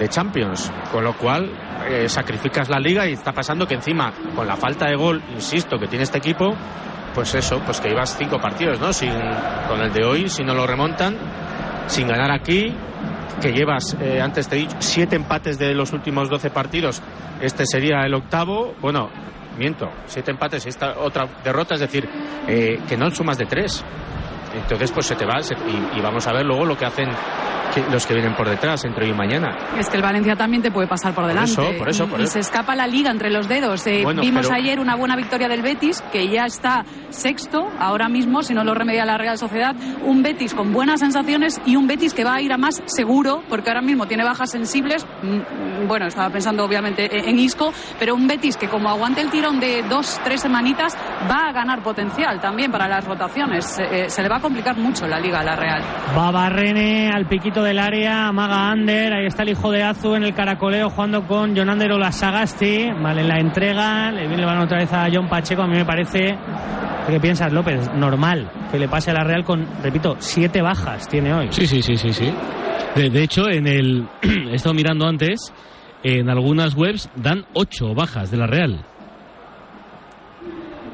[0.07, 1.49] Champions, con lo cual
[1.89, 5.77] eh, sacrificas la liga y está pasando que encima con la falta de gol, insisto,
[5.77, 6.53] que tiene este equipo,
[7.13, 8.93] pues eso, pues que ibas cinco partidos, ¿no?
[8.93, 9.11] Sin,
[9.67, 11.17] con el de hoy, si no lo remontan,
[11.87, 12.73] sin ganar aquí,
[13.41, 17.01] que llevas, eh, antes te he dicho, siete empates de los últimos 12 partidos,
[17.41, 19.09] este sería el octavo, bueno,
[19.57, 22.07] miento, siete empates y esta otra derrota, es decir,
[22.47, 23.83] eh, que no sumas de tres.
[24.55, 27.09] Entonces, pues se te va se- y, y vamos a ver luego lo que hacen
[27.73, 29.55] que- los que vienen por detrás entre hoy y mañana.
[29.77, 31.51] Es que el Valencia también te puede pasar por delante.
[31.51, 32.33] eso, por eso, y, por y eso.
[32.33, 33.85] se escapa la liga entre los dedos.
[33.87, 38.07] Eh, Bueno, vimos pero- ayer una buena victoria del Betis, que ya está sexto ahora
[38.07, 39.75] mismo, si no lo remedia la Real Sociedad.
[40.03, 43.43] Un Betis con buenas sensaciones y un Betis que va a ir a más seguro,
[43.49, 45.05] porque ahora mismo tiene bajas sensibles.
[45.21, 49.59] Mm, Bueno, estaba pensando obviamente en Isco, pero un Betis que como aguante el tirón
[49.59, 50.97] de dos, tres semanitas,
[51.29, 53.79] va a ganar potencial también para las rotaciones.
[53.79, 55.81] Eh, se le va a complicar mucho la liga a la Real.
[56.17, 60.23] Va Barrene al piquito del área, amaga Ander, ahí está el hijo de Azu en
[60.23, 64.79] el caracoleo jugando con Jonander Olasagasti, vale, en la entrega, le viene el balón otra
[64.79, 66.37] vez a John Pacheco, a mí me parece,
[67.07, 67.89] ¿qué piensas López?
[67.95, 71.47] Normal que le pase a la Real con, repito, siete bajas tiene hoy.
[71.51, 72.33] Sí, sí, sí, sí, sí.
[72.95, 74.07] De, de hecho, en el
[74.51, 75.53] he estado mirando antes,
[76.03, 78.85] en algunas webs dan ocho bajas de la Real.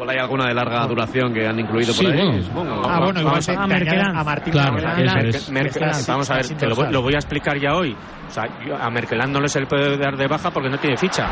[0.02, 2.26] Igual hay alguna de larga duración que han incluido Sí, por ahí.
[2.26, 2.42] bueno.
[2.44, 2.90] supongo.
[2.90, 5.28] Ah, bueno, igual te- te añaden a Martín Claro, Merkelán.
[5.28, 6.08] es.
[6.08, 7.96] Vamos a ver, te lo, lo voy a explicar ya hoy.
[8.28, 10.80] O sea, yo- a Merkelán no le se le puede dar de baja porque no
[10.80, 11.28] tiene ficha.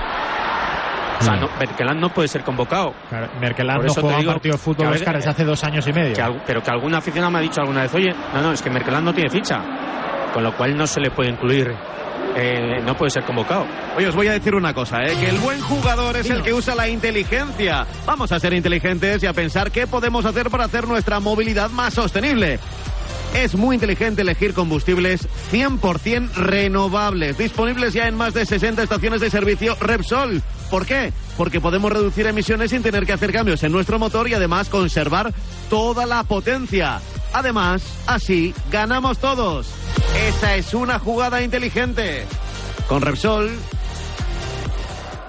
[1.20, 2.94] O sea, no, Merkelán no puede ser convocado.
[3.42, 5.92] Merkelán Por no juega un partido de fútbol a Oscar, desde hace dos años y
[5.94, 6.14] medio.
[6.16, 8.70] que pero que algún aficionado me ha dicho alguna vez, oye, no, no, es que
[8.70, 9.60] Merkelán no tiene ficha.
[10.32, 11.74] Con lo cual no se le puede incluir,
[12.36, 13.66] eh, no puede ser convocado.
[13.98, 15.16] Oye, os voy a decir una cosa, ¿eh?
[15.20, 17.86] que el buen jugador es el que usa la inteligencia.
[18.06, 21.94] Vamos a ser inteligentes y a pensar qué podemos hacer para hacer nuestra movilidad más
[21.94, 22.60] sostenible.
[23.34, 29.30] Es muy inteligente elegir combustibles 100% renovables, disponibles ya en más de 60 estaciones de
[29.30, 30.42] servicio Repsol.
[30.72, 31.14] ¿Por qué?
[31.38, 35.32] Porque podemos reducir emisiones sin tener que hacer cambios en nuestro motor y además conservar
[35.70, 37.00] toda la potencia.
[37.34, 39.68] Además, así ganamos todos.
[40.28, 42.26] Esa es una jugada inteligente.
[42.88, 43.52] Con Repsol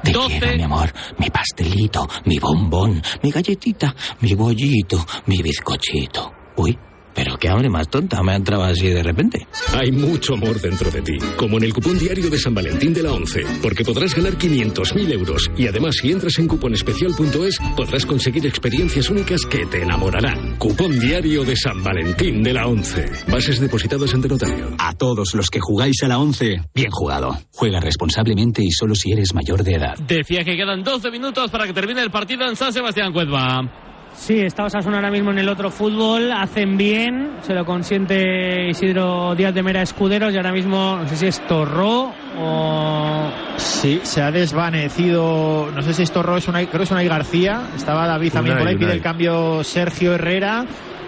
[0.03, 6.33] Te quiero, mi amor, mi pastelito, mi bombón, mi galletita, mi bollito, mi bizcochito.
[6.57, 6.79] Uy,
[7.14, 9.46] pero qué hambre más tonta me ha entrado así de repente.
[9.73, 13.03] Hay mucho amor dentro de ti, como en el cupón diario de San Valentín de
[13.03, 18.46] la 11, porque podrás ganar 500.000 euros y además si entras en cuponespecial.es podrás conseguir
[18.46, 20.57] experiencias únicas que te enamorarán.
[20.59, 23.05] Cupón diario de San Valentín de la 11.
[23.29, 24.75] Bases depositadas ante notario.
[24.79, 27.37] A todos los que jugáis a la 11, bien jugado.
[27.53, 29.96] Juega responsablemente y solo si eres mayor de edad.
[29.99, 33.89] Decía que quedan 12 minutos para que termine el partido en San Sebastián Cuezba.
[34.14, 39.35] Sí, está Osasuna ahora mismo en el otro fútbol, hacen bien, se lo consiente Isidro
[39.35, 43.31] Díaz de Mera Escuderos y ahora mismo no sé si es Torró o...
[43.57, 47.62] Sí, se ha desvanecido, no sé si esto es una, creo que es Unai García,
[47.75, 50.66] estaba David también por ahí, pide el cambio Sergio Herrera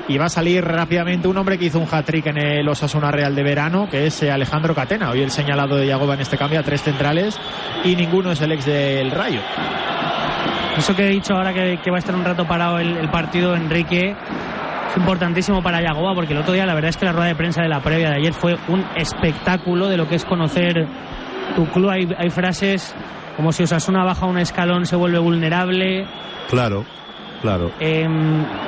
[0.09, 3.35] y va a salir rápidamente un hombre que hizo un hat-trick en el Osasuna Real
[3.35, 6.61] de verano, que es eh, Alejandro Catena, hoy el señalado de Yagoba en este cambio
[6.61, 7.39] a tres centrales
[7.85, 9.41] y ninguno es el ex del Rayo.
[10.77, 13.55] Eso que he dicho ahora que, que va a estar un rato parado el, partido,
[13.55, 14.17] Enrique,
[14.91, 17.35] es importantísimo para Yagoba porque el otro día la verdad es que la rueda de
[17.35, 20.87] prensa de la previa de ayer fue un espectáculo de lo que es conocer
[21.55, 21.91] tu club.
[21.91, 22.95] Hay, hay frases
[23.37, 26.07] como si Osasuna baja un escalón se vuelve vulnerable.
[26.49, 26.85] Claro,
[27.43, 27.71] claro.
[27.81, 28.07] Eh,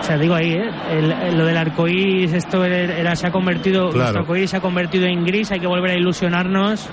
[0.01, 0.71] o sea, digo ahí, ¿eh?
[0.91, 3.99] El- el- lo del arcoíris, esto era, se ha convertido, Claro.
[3.99, 6.87] nuestro arcoíris se ha convertido en gris, hay que volver a ilusionarnos.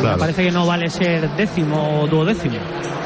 [0.00, 0.18] Claro.
[0.18, 2.56] Parece que no vale ser décimo o duodécimo.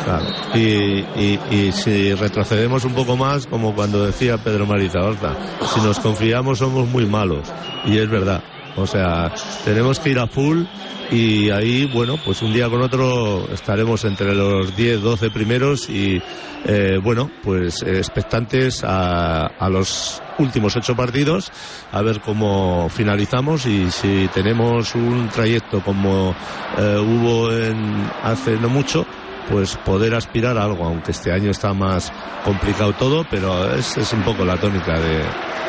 [0.05, 0.25] Claro.
[0.55, 5.33] Y, y, y si retrocedemos un poco más, como cuando decía Pedro Marizaorza,
[5.75, 7.51] si nos confiamos somos muy malos.
[7.87, 8.43] Y es verdad.
[8.77, 9.33] O sea,
[9.65, 10.65] tenemos que ir a full
[11.11, 16.21] y ahí, bueno, pues un día con otro estaremos entre los 10, 12 primeros y,
[16.65, 21.51] eh, bueno, pues expectantes a, a los últimos ocho partidos,
[21.93, 26.35] a ver cómo finalizamos y si tenemos un trayecto como
[26.77, 29.07] eh, hubo en, hace no mucho,
[29.49, 32.13] pues poder aspirar a algo, aunque este año está más
[32.45, 35.23] complicado todo, pero es, es un poco la tónica de,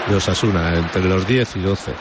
[0.10, 1.94] de Osasuna, entre los 10 y 12.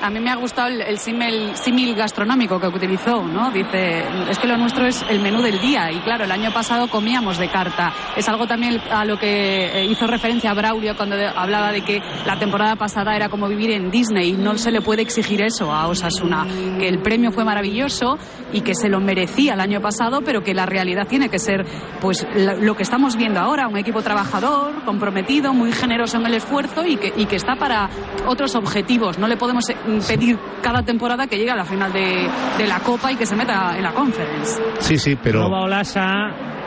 [0.00, 3.50] A mí me ha gustado el, el símil, gastronómico que utilizó, ¿no?
[3.50, 5.90] Dice, es que lo nuestro es el menú del día.
[5.90, 7.92] Y claro, el año pasado comíamos de carta.
[8.16, 12.38] Es algo también a lo que eh, hizo referencia Braulio cuando hablaba de que la
[12.38, 15.88] temporada pasada era como vivir en Disney y no se le puede exigir eso a
[15.88, 16.46] Osasuna.
[16.78, 18.18] Que el premio fue maravilloso
[18.52, 21.64] y que se lo merecía el año pasado, pero que la realidad tiene que ser
[22.00, 26.84] pues lo que estamos viendo ahora, un equipo trabajador, comprometido, muy generoso en el esfuerzo
[26.84, 27.88] y que, y que está para
[28.26, 29.18] otros objetivos.
[29.18, 29.64] No le podemos
[30.06, 33.36] pedir cada temporada que llegue a la final de, de la Copa y que se
[33.36, 34.60] meta en la Conference.
[34.80, 35.50] Sí, sí, pero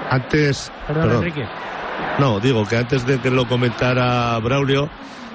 [0.09, 0.71] antes...
[0.87, 1.23] Perdón, perdón.
[1.23, 1.47] Enrique.
[2.19, 4.89] No, digo que antes de que lo comentara Braulio,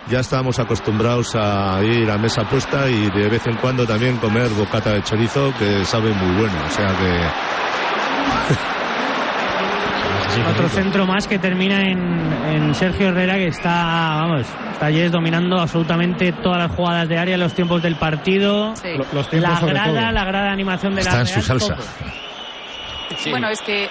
[0.09, 4.49] ya estábamos acostumbrados a ir a mesa puesta y de vez en cuando también comer
[4.51, 6.55] bocata de chorizo, que sabe muy bueno.
[6.67, 7.21] O sea que.
[10.51, 11.99] Otro centro más que termina en,
[12.49, 13.71] en Sergio Herrera, que está,
[14.23, 19.07] vamos, está Yes dominando absolutamente todas las jugadas de área, los tiempos del partido, Lo-
[19.13, 20.13] los tiempos la sobre grada, todo.
[20.13, 21.75] la grada de animación de la Está en su salsa.
[21.77, 21.87] todo.
[23.31, 23.89] Bueno, es que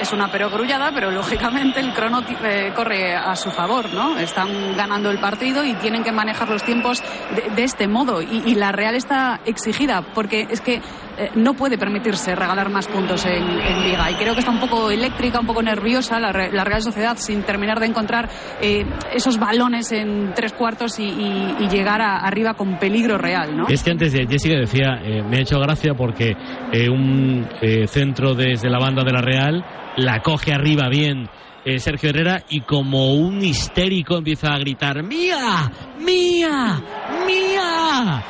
[0.00, 4.18] es una perogrullada, pero lógicamente el crono eh, corre a su favor, ¿no?
[4.18, 7.02] Están ganando el partido y tienen que manejar los tiempos
[7.34, 8.20] de, de este modo.
[8.20, 10.82] Y, y la Real está exigida, porque es que
[11.20, 14.10] eh, no puede permitirse regalar más puntos en, en Liga.
[14.10, 17.42] Y creo que está un poco eléctrica, un poco nerviosa la, la Real Sociedad sin
[17.42, 18.28] terminar de encontrar
[18.60, 23.56] eh, esos balones en tres cuartos y, y- y llegar a- arriba con peligro real,
[23.56, 23.68] ¿no?
[23.68, 26.36] Es que antes de Jessica decía, eh, me ha hecho gracia porque
[26.72, 29.64] eh, un eh, centro desde la banda de la Real
[29.96, 31.28] la coge arriba bien
[31.64, 35.70] eh, Sergio Herrera y como un histérico empieza a gritar ¡Mía!
[35.98, 36.80] ¡Mía!
[37.26, 38.22] ¡Mía!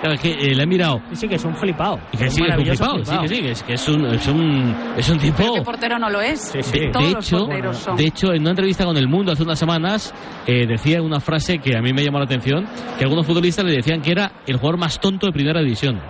[0.00, 1.00] Claro, es que eh, le he mirado.
[1.10, 1.98] Sí, sí, que es un flipado.
[2.12, 4.26] Y que sí, es un flipado, sí, que sí, que es, que es un, es
[4.28, 5.36] un, es un tipo...
[5.36, 6.52] Pero ¿qué portero no lo es?
[6.52, 7.96] De, Todos de los hecho, porteros son.
[7.96, 10.14] de hecho, en una entrevista con El Mundo hace unas semanas,
[10.46, 13.72] eh, decía una frase que a mí me llamó la atención, que algunos futbolistas le
[13.72, 16.00] decían que era el jugador más tonto de primera división.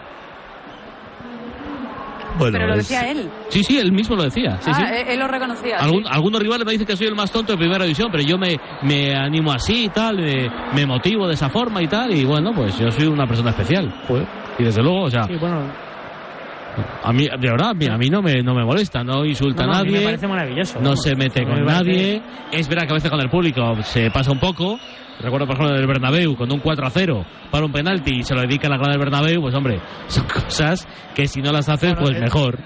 [2.38, 3.28] Bueno, pero lo es- decía él.
[3.48, 4.58] Sí, sí, él mismo lo decía.
[4.60, 4.94] Sí, ah, sí.
[5.08, 5.78] Él, lo reconocía.
[5.80, 6.02] Sí.
[6.08, 8.56] Algunos rivales me dicen que soy el más tonto de primera división, pero yo me,
[8.82, 12.52] me animo así y tal, me, me motivo de esa forma y tal, y bueno,
[12.54, 13.92] pues yo soy una persona especial.
[14.06, 14.26] joder.
[14.58, 15.62] Y desde luego, o sea, Sí, bueno,
[17.02, 19.64] a mí, de verdad, a mí, a mí no, me, no me molesta, no insulta
[19.64, 19.98] no, no, a a mí nadie.
[20.00, 20.78] me parece maravilloso.
[20.78, 21.02] no vamos.
[21.02, 22.22] se mete con me parece- nadie.
[22.52, 24.78] Es verdad que a veces con el público se pasa un poco.
[25.20, 28.34] Recuerdo, por ejemplo, del Bernabéu, con un 4 a 0 para un penalti y se
[28.34, 31.68] lo dedica a la grada del Bernabéu, pues hombre, son cosas que si no las
[31.68, 32.58] haces, pues mejor.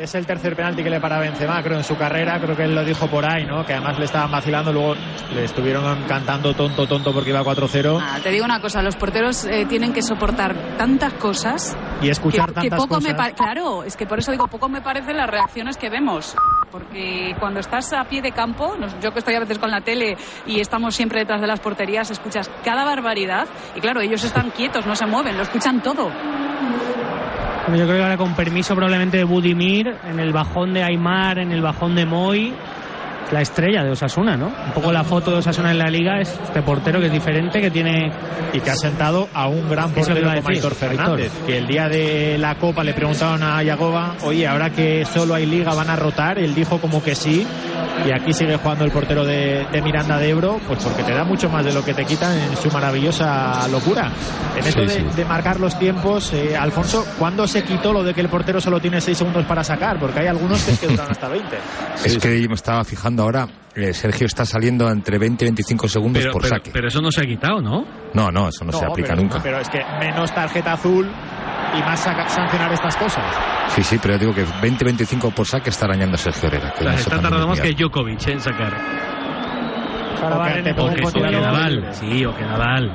[0.00, 2.40] Es el tercer penalti que le para Benzema, creo, en su carrera.
[2.40, 3.66] Creo que él lo dijo por ahí, ¿no?
[3.66, 4.72] Que además le estaban vacilando.
[4.72, 4.94] Luego
[5.34, 7.98] le estuvieron cantando tonto, tonto porque iba 4-0.
[8.00, 12.46] Ah, te digo una cosa, los porteros eh, tienen que soportar tantas cosas Y escuchar
[12.46, 13.30] que, que tantas poco me cosas.
[13.32, 16.34] pa- claro, es que por eso digo poco me parecen las reacciones que vemos.
[16.72, 20.16] Porque cuando estás a pie de campo, yo que estoy a veces con la tele
[20.46, 24.86] y estamos siempre detrás de las porterías, escuchas cada barbaridad y claro, ellos están quietos,
[24.86, 26.10] no se mueven, lo escuchan todo.
[27.68, 31.52] Yo creo que ahora con permiso probablemente de Budimir, en el bajón de Aymar, en
[31.52, 32.52] el bajón de Moy,
[33.32, 34.46] la estrella de Osasuna, ¿no?
[34.46, 37.60] Un poco la foto de Osasuna en la liga es este portero que es diferente,
[37.60, 38.10] que tiene...
[38.52, 41.32] Y que ha sentado a un gran portero como decir, Aitor Fernández.
[41.46, 45.46] Que el día de la Copa le preguntaron a Yagoba, oye, ahora que solo hay
[45.46, 46.38] liga, ¿van a rotar?
[46.38, 47.46] Él dijo como que sí.
[48.06, 51.22] Y aquí sigue jugando el portero de, de Miranda de Ebro, pues porque te da
[51.22, 54.10] mucho más de lo que te quitan en su maravillosa locura.
[54.56, 55.04] En esto Sí, de, sí.
[55.16, 58.80] de marcar los tiempos, eh, Alfonso, ¿cuándo se quitó lo de que el portero solo
[58.80, 59.98] tiene 6 segundos para sacar?
[60.00, 61.48] Porque hay algunos que, es que duran hasta 20.
[62.04, 66.22] Es que me estaba fijando ahora, eh, Sergio está saliendo entre 20 y 25 segundos
[66.22, 66.70] Pero, por pero- saque.
[66.72, 67.84] pero eso no se ha quitado, ¿no?
[68.14, 69.40] No, no, eso no, se No, aplica pero, nunca.
[69.42, 71.06] Pero es que menos tarjeta azul
[71.76, 73.24] y más sancionar estas cosas.
[73.74, 76.72] Sí, sí, pero digo que 20-25 por saque está arañando Sergio Herrera.
[76.72, 77.74] que O sea, eso está tardando es más que.
[77.74, 78.74] Djokovic en sacar.
[80.22, 81.20] O que, o que.
[81.20, 81.88] Nadal.
[81.92, 82.92] Sí, o que Nadal.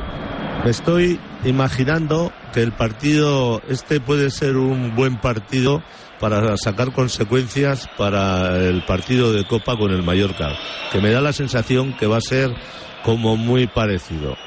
[0.63, 5.83] Me estoy imaginando que el partido, este puede ser un buen partido
[6.21, 10.53] para sacar consecuencias para el partido de Copa con el Mallorca,
[10.89, 12.55] que me da la sensación que va a ser
[13.03, 14.37] como muy parecido.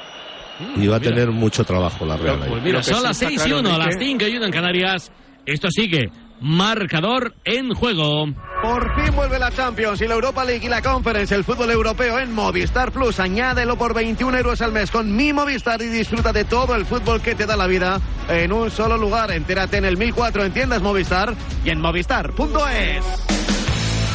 [0.75, 2.45] Y va a tener mucho trabajo la Real.
[2.49, 4.05] Pues mira, son las está 6 y claro, 1, a las Enrique.
[4.05, 5.11] 5 y 1 en Canarias.
[5.45, 6.09] Esto sigue.
[6.41, 8.27] Marcador en juego.
[8.61, 12.19] Por fin vuelve la Champions y la Europa League y la Conference, el fútbol europeo
[12.19, 13.19] en Movistar Plus.
[13.19, 17.21] Añádelo por 21 euros al mes con mi Movistar y disfruta de todo el fútbol
[17.21, 19.31] que te da la vida en un solo lugar.
[19.31, 23.58] Entérate en el 1004 en tiendas Movistar y en movistar.es.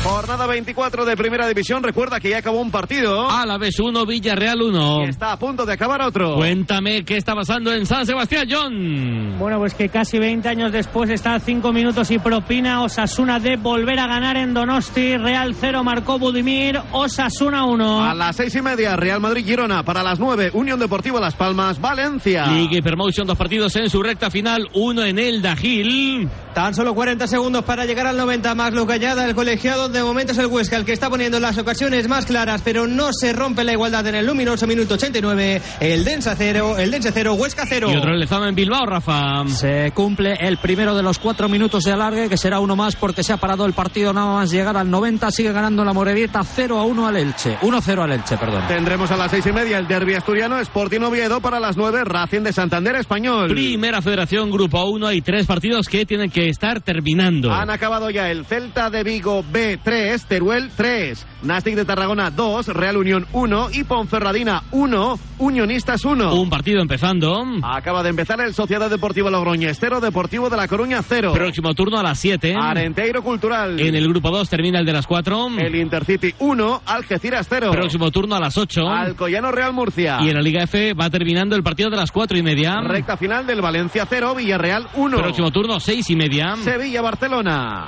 [0.05, 1.83] Jornada 24 de Primera División.
[1.83, 3.31] Recuerda que ya acabó un partido.
[3.31, 5.05] A la vez uno, Villarreal 1.
[5.07, 6.35] Y está a punto de acabar otro.
[6.35, 9.39] Cuéntame qué está pasando en San Sebastián, John.
[9.39, 13.57] Bueno, pues que casi 20 años después está a 5 minutos y propina Osasuna de
[13.57, 15.17] volver a ganar en Donosti.
[15.17, 18.05] Real 0 marcó Budimir, Osasuna 1.
[18.05, 19.85] A las seis y media, Real Madrid-Girona.
[19.85, 22.47] Para las 9, Unión Deportivo Las Palmas, Valencia.
[22.49, 24.69] Liga y Promotion, dos partidos en su recta final.
[24.75, 26.29] Uno en el Dajil.
[26.53, 29.94] Tan solo 40 segundos para llegar al 90 más lo callada el colegiado.
[29.95, 33.13] De momento es el Huesca el que está poniendo las ocasiones más claras, pero no
[33.13, 35.63] se rompe la igualdad en el luminoso minuto 89.
[35.79, 37.93] El Densa 0, el Dense 0, Huesca 0.
[37.93, 39.47] Y otro Lezama en Bilbao, Rafa.
[39.47, 43.23] Se cumple el primero de los cuatro minutos de alargue, que será uno más porque
[43.23, 45.31] se ha parado el partido nada más llegar al 90.
[45.31, 47.57] Sigue ganando la Morevieta 0 a 1 al Elche.
[47.61, 48.67] 1-0 al Elche, perdón.
[48.67, 52.41] Tendremos a las seis y media el derbi asturiano, Sporting Oviedo para las 9, Racing
[52.41, 53.49] de Santander Español.
[53.49, 55.07] Primera Federación, Grupo 1.
[55.07, 57.53] Hay tres partidos que tienen que estar terminando.
[57.53, 59.45] Han acabado ya el Celta de Vigo
[59.85, 66.35] B3, Teruel 3, Nastic de Tarragona 2, Real Unión 1 y Ponferradina 1, Unionistas 1.
[66.35, 67.45] Un partido empezando.
[67.63, 71.33] Acaba de empezar el Sociedad Deportiva Logroñés 0, Deportivo de La Coruña 0.
[71.35, 72.55] Próximo turno a las 7.
[72.59, 73.79] Arenteiro Cultural.
[73.79, 75.49] En el grupo 2 termina el de las 4.
[75.59, 77.71] El Intercity 1, Algeciras 0.
[77.73, 78.89] Próximo turno a las 8.
[78.89, 80.19] Alcoyano Real Murcia.
[80.21, 82.81] Y en la Liga F va terminando el partido de las 4 y media.
[82.83, 85.19] Recta final del Valencia 0, Villarreal 1.
[85.19, 86.57] Próximo turno 6 y media.
[86.57, 87.87] Sevilla Barcelona.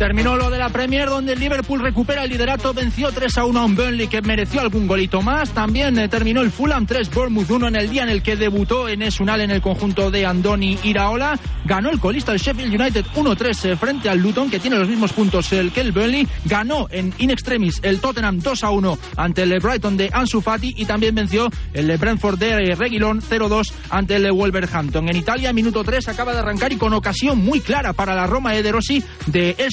[0.00, 3.60] Terminó lo de la Premier donde el Liverpool recupera el liderato, venció 3 a 1
[3.60, 5.50] a un Burnley que mereció algún golito más.
[5.50, 8.88] También eh, terminó el Fulham 3 Bournemouth 1 en el día en el que debutó
[8.88, 11.38] en Esunal en el conjunto de Andoni Iraola.
[11.66, 15.12] Ganó el colista el Sheffield United 1-3 eh, frente al Luton que tiene los mismos
[15.12, 16.26] puntos el que el Burnley.
[16.46, 20.76] Ganó en in extremis el Tottenham 2 a 1 ante el Brighton de Ansu Fati
[20.78, 25.10] y también venció el Brentford de eh, Reguilón 0-2 ante el Wolverhampton.
[25.10, 28.52] En Italia, minuto 3 acaba de arrancar y con ocasión muy clara para la Roma
[28.52, 29.70] de Rossi de El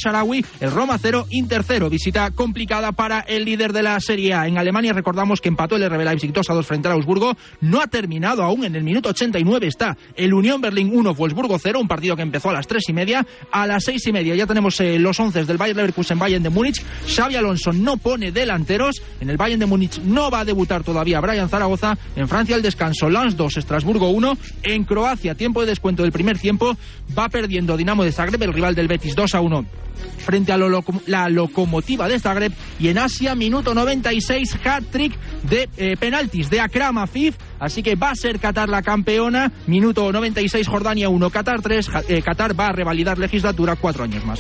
[0.60, 1.90] El Roma 0, Inter 0.
[1.90, 4.48] Visita complicada para el líder de la Serie A.
[4.48, 7.38] En Alemania recordamos que empató el RB Leipzig 2 a 2 frente al Augsburgo.
[7.62, 8.66] No ha terminado aún.
[8.66, 11.80] En el minuto 89 está el Unión Berlín 1, Wolfsburgo 0.
[11.80, 13.28] Un partido que empezó a las 3 y media.
[13.52, 16.50] A las 6 y media ya tenemos eh, los 11 del Bayern Leverkusen, Bayern de
[16.50, 16.84] Múnich.
[17.08, 19.02] Xavi Alonso no pone delanteros.
[19.20, 21.98] En el Bayern de Múnich no va a debutar todavía Brian Zaragoza.
[22.16, 24.38] En Francia el descanso Lens 2, Estrasburgo 1.
[24.64, 26.76] En Croacia, tiempo de descuento del primer tiempo.
[27.18, 29.87] Va perdiendo Dinamo de Zagreb, el rival del Betis 2 a 1
[30.18, 36.50] frente a la locomotiva de Zagreb y en Asia minuto 96 hat-trick de eh, penaltis
[36.50, 37.36] de Akram Afif.
[37.60, 39.52] Así que va a ser Qatar la campeona.
[39.68, 44.24] Minuto 96 Jordania 1 Qatar 3 Ja- eh, Qatar va a revalidar legislatura cuatro años
[44.26, 44.40] más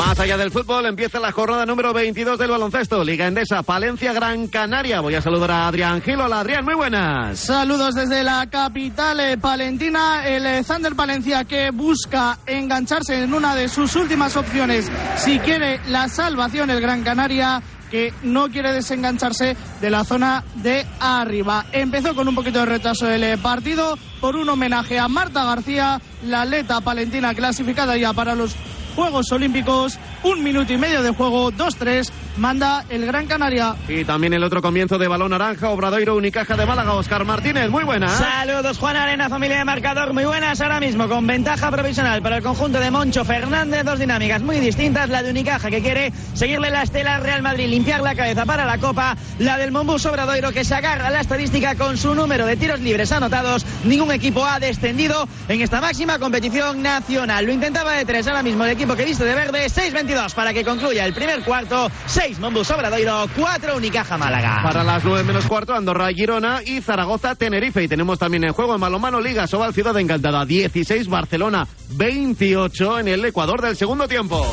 [0.00, 3.04] Más allá del fútbol, empieza la jornada número 22 del baloncesto.
[3.04, 5.02] Liga Endesa, Palencia, Gran Canaria.
[5.02, 6.18] Voy a saludar a Adrián Gil.
[6.18, 7.38] Hola, Adrián, muy buenas.
[7.38, 10.26] Saludos desde la capital eh, palentina.
[10.26, 14.90] El eh, Thunder Palencia que busca engancharse en una de sus últimas opciones.
[15.18, 20.86] Si quiere la salvación, el Gran Canaria que no quiere desengancharse de la zona de
[20.98, 21.66] arriba.
[21.72, 26.00] Empezó con un poquito de retraso el eh, partido por un homenaje a Marta García,
[26.24, 28.56] la atleta palentina clasificada ya para los
[28.94, 29.98] Juegos Olímpicos.
[30.22, 32.10] Un minuto y medio de juego, 2-3,
[32.40, 33.76] manda el Gran Canaria.
[33.86, 37.68] Y también el otro comienzo de balón naranja, Obradoiro Unicaja de Málaga, Oscar Martínez.
[37.70, 38.12] Muy buenas.
[38.12, 42.42] Saludos Juan Arena, familia de marcador, muy buenas ahora mismo, con ventaja provisional para el
[42.42, 46.82] conjunto de Moncho Fernández, dos dinámicas muy distintas, la de Unicaja que quiere seguirle la
[46.82, 50.64] estela al Real Madrid, limpiar la cabeza para la Copa, la del Mombus Obradoiro que
[50.64, 54.58] se agarra a la estadística con su número de tiros libres anotados, ningún equipo ha
[54.58, 59.04] descendido en esta máxima competición nacional, lo intentaba de tres ahora mismo el equipo que
[59.04, 64.16] viste de verde, 6-22 para que concluya el primer cuarto, 6 Mombus Obradoiro, 4 Unicaja
[64.16, 64.60] Málaga.
[64.62, 67.82] Para las 9 menos cuarto, Andorra, Girona y Zaragoza, Tenerife.
[67.82, 73.08] Y tenemos también en juego en Malomano Liga, Sobal Ciudad Encantada 16, Barcelona 28 en
[73.08, 74.46] el Ecuador del segundo tiempo.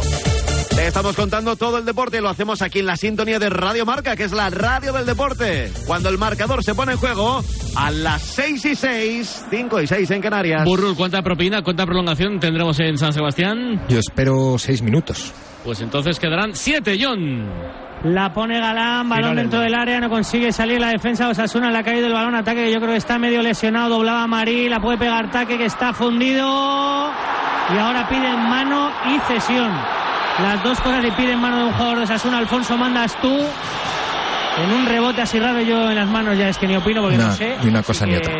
[0.77, 3.83] Te estamos contando todo el deporte y lo hacemos aquí en la sintonía de Radio
[3.83, 5.71] Marca, que es la radio del deporte.
[5.87, 7.43] Cuando el marcador se pone en juego,
[7.75, 10.65] a las 6 y 6, 5 y 6 en Canarias.
[10.65, 13.85] Burrul, ¿cuánta propina, cuánta prolongación tendremos en San Sebastián?
[13.89, 15.33] Yo espero seis minutos.
[15.67, 17.43] Pues entonces quedarán siete, John.
[18.05, 21.79] La pone Galán, balón dentro del área, no consigue salir la defensa de Osasuna, le
[21.79, 24.79] ha caído el balón, ataque que yo creo que está medio lesionado, doblaba Marí, la
[24.79, 27.11] puede pegar Taque que está fundido
[27.75, 29.69] y ahora piden mano y cesión.
[30.41, 33.27] Las dos cosas y piden mano de un jugador de Osasuna, Alfonso, mandas tú.
[33.27, 37.17] En un rebote así raro yo en las manos ya es que ni opino porque
[37.17, 37.57] no, No, sé.
[37.61, 38.33] ni una cosa ni que otra.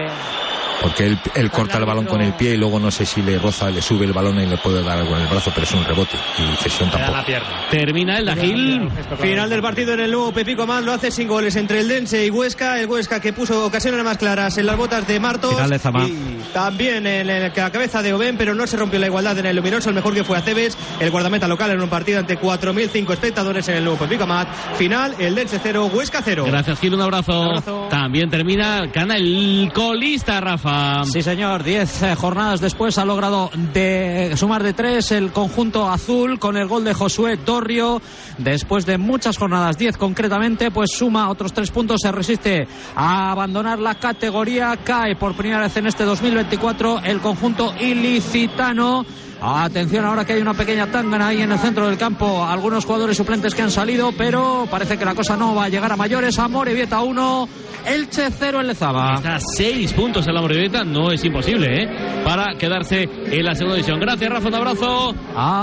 [0.81, 3.37] Porque él, él corta el balón con el pie y luego no sé si le
[3.39, 5.73] roza, le sube el balón y le puede dar algo en el brazo, pero es
[5.73, 7.23] un rebote y cesión tampoco.
[7.71, 8.89] Termina el Dagil.
[9.19, 12.25] Final del partido en el nuevo Pepico Man lo hace sin goles entre el Dense
[12.25, 12.79] y Huesca.
[12.79, 15.53] El Huesca que puso ocasiones más claras en las botas de Martos.
[15.53, 16.07] Final de Zama.
[16.07, 19.55] Y también en la cabeza de Oben, pero no se rompió la igualdad en el
[19.55, 19.89] luminoso.
[19.89, 23.75] El mejor que fue Aceves, el guardameta local en un partido ante 4.005 espectadores en
[23.77, 24.47] el nuevo Pepico Man.
[24.77, 26.45] Final, el Dense 0, Huesca 0.
[26.47, 26.93] Gracias, Gil.
[26.93, 27.87] Un abrazo.
[27.89, 30.66] También termina, gana el colista, Rafa.
[31.11, 31.63] Sí, señor.
[31.63, 36.67] Diez eh, jornadas después ha logrado de sumar de tres el conjunto azul con el
[36.67, 38.01] gol de Josué Torrio.
[38.37, 42.01] Después de muchas jornadas, diez concretamente, pues suma otros tres puntos.
[42.01, 44.77] Se resiste a abandonar la categoría.
[44.83, 49.05] Cae por primera vez en este 2024 el conjunto ilicitano.
[49.39, 52.43] Atención ahora que hay una pequeña tangana ahí en el centro del campo.
[52.43, 55.91] Algunos jugadores suplentes que han salido, pero parece que la cosa no va a llegar
[55.91, 56.39] a mayores.
[56.39, 57.49] Amorebieta 1,
[57.85, 59.15] Elche 0 en Lezama.
[59.15, 61.87] Está a seis puntos en la Morevieta, no es imposible, ¿eh?
[62.23, 63.99] Para quedarse en la segunda división.
[63.99, 65.15] Gracias, Rafa, un abrazo.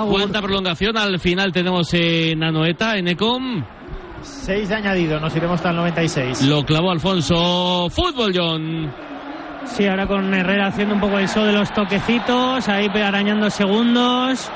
[0.08, 0.96] ¿Cuánta prolongación?
[0.96, 3.64] Al final tenemos en Anoeta, en Ecom.
[4.22, 6.42] Seis de añadido, nos iremos hasta el 96.
[6.42, 7.88] Lo clavó Alfonso.
[7.90, 9.13] Fútbol, John.
[9.66, 14.50] Sí, ahora con Herrera haciendo un poco el show de los toquecitos, ahí arañando segundos.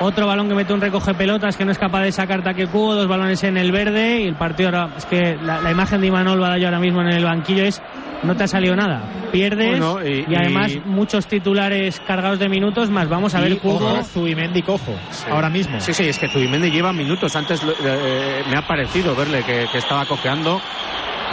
[0.00, 2.94] Otro balón que mete un recoge pelotas que no es capaz de sacar taque cubo,
[2.94, 6.06] dos balones en el verde y el partido ahora, es que la, la imagen de
[6.06, 7.82] Imanol Badayo ahora mismo en el banquillo es
[8.22, 9.02] no te ha salido nada,
[9.32, 13.52] pierdes Bueno, y, y- además y- muchos titulares cargados de minutos más vamos a ver
[13.52, 13.74] Y, cubo.
[13.74, 14.92] ojo, Zubimendi cojo,
[15.32, 15.80] ahora mismo.
[15.80, 17.34] Sí, sí, es que Zubimendi lleva minutos.
[17.34, 20.60] Antes eh, me ha parecido verle que, que estaba cojeando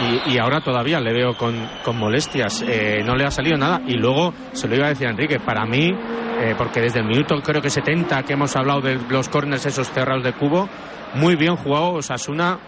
[0.00, 2.62] y, y ahora todavía le veo con, con molestias.
[2.66, 3.80] Eh, no le ha salido nada.
[3.86, 7.06] Y luego se lo iba a decir a Enrique, para mí, eh, porque desde el
[7.06, 10.68] minuto creo que 70 que hemos hablado de los corners esos cerrados de cubo,
[11.14, 12.58] muy bien jugado Osasuna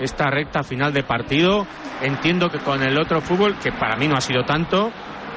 [0.00, 1.66] esta recta final de partido.
[2.02, 4.90] Entiendo que con el otro fútbol, que para mí no ha sido tanto,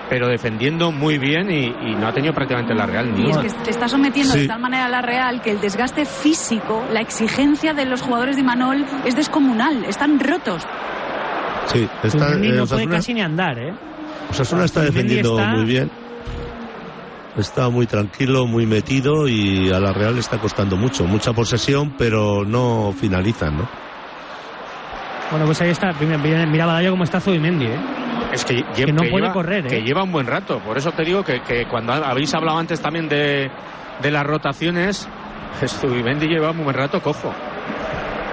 [0.10, 3.38] pero defendiendo muy bien y, y no ha tenido prácticamente la Real ni Y es
[3.38, 4.42] que te está sometiendo Sí.
[4.42, 8.36] de tal manera a la Real que el desgaste físico, la exigencia de los jugadores
[8.36, 9.86] de Imanol es descomunal.
[9.86, 10.66] Están rotos.
[11.72, 13.74] Sí, está, eh, no puede casi ni andar, ¿eh?
[14.30, 15.92] Osasuna está Zubimendi defendiendo está- muy bien.
[17.38, 21.06] Está muy tranquilo, muy metido y a la Real le está costando mucho.
[21.06, 23.70] Mucha posesión, pero no finalizan, ¿no?
[25.32, 25.94] Bueno, pues ahí está.
[25.94, 27.78] Mira, Badayo cómo está Zubimendi, ¿eh?
[28.34, 29.70] Es que, lle- Que no que puede lleva, correr, ¿eh?
[29.70, 30.60] que lleva un buen rato.
[30.60, 33.50] Por eso te digo que, que cuando habéis hablado antes también de,
[34.02, 35.08] de las rotaciones,
[35.66, 37.34] Zubimendi lleva un buen rato cojo.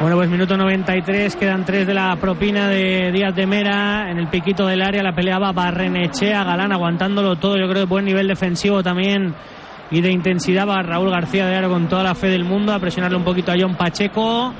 [0.00, 4.08] Bueno, pues minuto 93, quedan tres de la propina de Díaz de Mera.
[4.08, 7.56] En el piquito del área la peleaba Barrenechea, Galán aguantándolo todo.
[7.56, 9.34] Yo creo que buen nivel defensivo también
[9.90, 12.78] y de intensidad va Raúl García de Aro con toda la fe del mundo a
[12.78, 14.54] presionarle un poquito a John Pacheco.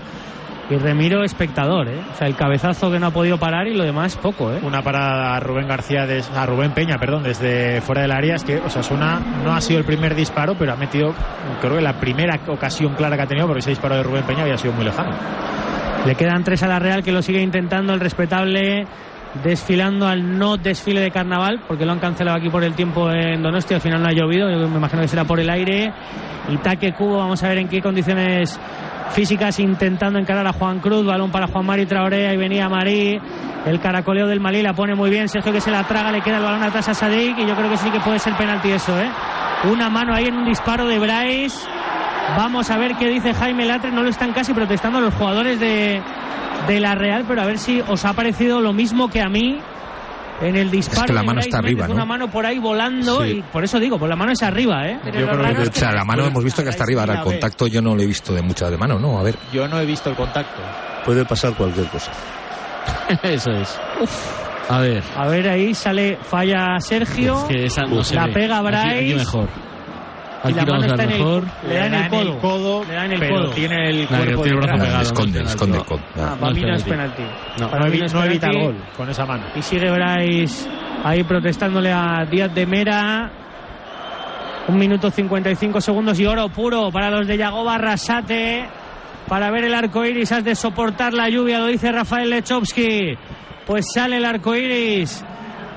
[0.70, 1.98] Y Remiro espectador, ¿eh?
[2.12, 4.60] O sea, el cabezazo que no ha podido parar y lo demás poco, ¿eh?
[4.62, 8.34] Una parada a Rubén García, des- a Rubén Peña, perdón, desde fuera del área.
[8.34, 11.14] Es que Osasuna no ha sido el primer disparo, pero ha metido,
[11.62, 14.42] creo que la primera ocasión clara que ha tenido, porque ese disparo de Rubén Peña
[14.42, 15.16] había sido muy lejano.
[16.04, 18.86] Le quedan tres a la Real que lo sigue intentando el respetable
[19.44, 23.42] desfilando al no desfile de carnaval porque lo han cancelado aquí por el tiempo en
[23.42, 25.92] Donosti al final no ha llovido yo me imagino que será por el aire
[26.48, 28.58] y taque cubo vamos a ver en qué condiciones
[29.12, 33.18] físicas intentando encarar a Juan Cruz balón para Juan Mari Traoré ahí venía Marí
[33.66, 36.38] el caracoleo del Malí la pone muy bien Sergio que se la traga le queda
[36.38, 38.98] el balón atrás a Sadik y yo creo que sí que puede ser penalti eso
[39.00, 39.10] ¿eh?
[39.64, 41.68] una mano ahí en un disparo de Bryce
[42.36, 43.90] Vamos a ver qué dice Jaime Latre.
[43.90, 46.02] No lo están casi protestando los jugadores de,
[46.66, 49.58] de la Real, pero a ver si os ha parecido lo mismo que a mí
[50.40, 51.06] en el disparo.
[51.06, 51.94] que la de mano Bryce está arriba, Méndez, ¿no?
[51.94, 53.30] Una mano por ahí volando Sí.
[53.30, 54.98] y por eso digo, pues la mano es arriba, ¿eh?
[55.06, 57.02] Yo creo que, o sea, la mano hemos visto que está arriba.
[57.02, 59.18] Ahora el contacto yo no lo he visto de mucha de mano, ¿no?
[59.18, 59.36] A ver.
[59.52, 60.60] Yo no he visto el contacto.
[61.04, 62.10] Puede pasar cualquier cosa.
[63.22, 63.78] Eso es.
[64.68, 65.02] A ver.
[65.16, 67.38] A ver, ahí sale, falla Sergio.
[67.38, 68.96] Es que esa no se la pega Aquí- Bryce.
[68.98, 69.48] aquí mejor.
[70.44, 71.44] Y la Aquí mano está en el, mejor.
[71.68, 72.84] le da en el codo.
[72.84, 73.50] Le da en el pero codo.
[73.50, 76.00] tiene el cuerpo tiene el brazo pegado, esconde, esconde el codo.
[76.16, 77.22] Ah, para mí no es penalti.
[77.60, 79.44] No, Para no, mí no evita el gol con esa mano.
[79.56, 80.68] Y sigue Bryce
[81.04, 83.32] ahí protestándole a Díaz de Mera.
[84.68, 88.68] Un minuto 55 segundos y oro puro para los de Yagoba Arrasate.
[89.26, 93.16] Para ver el arco iris, has de soportar la lluvia, lo dice Rafael Lechowski.
[93.66, 95.24] Pues sale el arco iris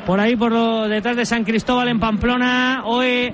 [0.06, 2.84] por ahí, por lo detrás de San Cristóbal en Pamplona.
[2.86, 3.34] Hoy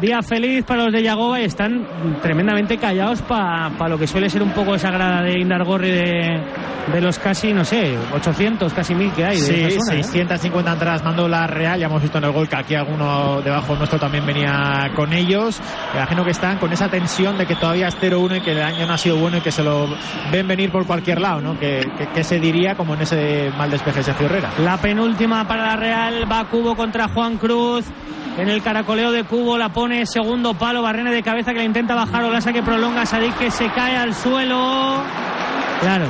[0.00, 1.86] Día feliz para los de Yagoba y están
[2.20, 6.42] tremendamente callados para lo que suele ser un poco esa grada de Indargorri de,
[6.92, 9.40] de los casi, no sé, 800, casi 1000 que hay.
[9.40, 10.04] De Sí, zona, ¿eh?
[10.04, 11.80] 650 entradas mandó la Real.
[11.80, 15.62] Ya hemos visto en el gol que aquí alguno debajo nuestro también venía con ellos.
[15.94, 18.62] Me imagino que están con esa tensión de que todavía es 0-1 y que el
[18.62, 19.88] año no ha sido bueno y que se lo
[20.30, 21.58] ven venir por cualquier lado, ¿no?
[21.58, 24.50] Que, que- que se diría como en ese mal despeje de Sergio Herrera.
[24.62, 27.86] La penúltima para la Real va Cubo contra Juan Cruz.
[28.38, 31.94] En el caracoleo de Cubo la pone segundo palo, Barrene de cabeza que la intenta
[31.94, 35.02] bajar, Olasa que prolonga, Sadik que se cae al suelo.
[35.80, 36.06] Claro.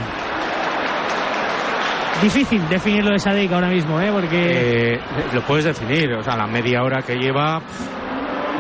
[2.23, 4.11] Difícil definirlo de Sadik ahora mismo, ¿eh?
[4.11, 5.01] Porque Eh,
[5.35, 7.61] lo puedes definir, o sea, la media hora que lleva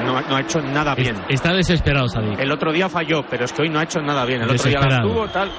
[0.04, 1.16] no, no ha hecho nada bien.
[1.28, 2.38] Está desesperado, Sadik.
[2.38, 4.42] El otro día falló, pero es que hoy no ha hecho nada bien.
[4.42, 5.50] El otro día la tuvo, tal.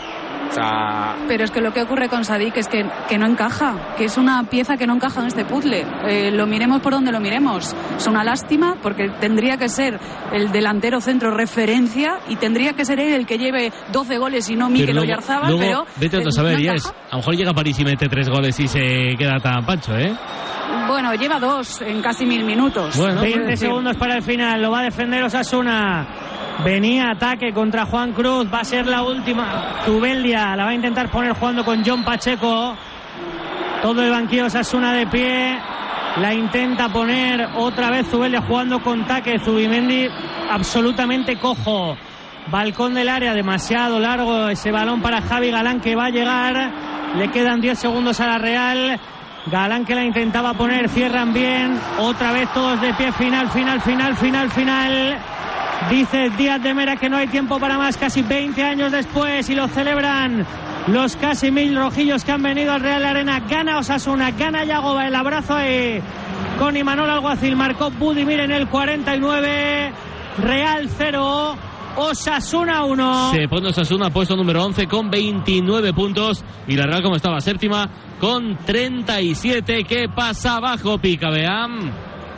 [0.49, 3.95] O sea, Pero es que lo que ocurre con Sadik es que, que no encaja,
[3.97, 5.85] que es una pieza que no encaja en este puzzle.
[6.07, 7.75] Eh, lo miremos por donde lo miremos.
[7.97, 9.99] Es una lástima porque tendría que ser
[10.31, 14.55] el delantero centro referencia y tendría que ser él el que lleve 12 goles y
[14.55, 15.13] no Mikel luego,
[15.59, 16.85] pero Vete a eh, saber, no ya es.
[16.85, 19.95] A lo mejor llega a París y mete tres goles y se queda tan pancho,
[19.95, 20.13] ¿eh?
[20.87, 22.97] Bueno, lleva dos en casi mil minutos.
[22.97, 26.07] 20 segundos para el final, lo va a defender Osasuna.
[26.63, 29.83] Venía ataque contra Juan Cruz, va a ser la última.
[29.85, 32.75] Tubeldia la va a intentar poner jugando con John Pacheco.
[33.81, 35.59] Todo el banquillo Osasuna de pie.
[36.17, 39.39] La intenta poner otra vez Zubeldia jugando con Taque.
[39.39, 40.07] Zubimendi
[40.49, 41.95] absolutamente cojo.
[42.49, 46.71] Balcón del área, demasiado largo ese balón para Javi Galán que va a llegar.
[47.17, 48.99] Le quedan 10 segundos a la Real.
[49.45, 51.79] Galán que la intentaba poner, cierran bien.
[51.99, 55.17] Otra vez todos de pie, final, final, final, final, final.
[55.89, 59.55] Dice Díaz de Mera que no hay tiempo para más, casi 20 años después, y
[59.55, 60.45] lo celebran
[60.87, 63.39] los casi mil rojillos que han venido al Real Arena.
[63.49, 66.01] Gana Osasuna, gana Yagoba, el abrazo ahí
[66.59, 67.55] con Imanol Alguacil.
[67.55, 69.91] Marcó Budimir en el 49.
[70.39, 71.55] Real 0,
[71.95, 73.31] Osasuna 1.
[73.31, 77.89] Se pone Osasuna puesto número 11 con 29 puntos y la Real como estaba séptima
[78.19, 79.83] con 37.
[79.85, 81.29] ¿Qué pasa abajo, Pica?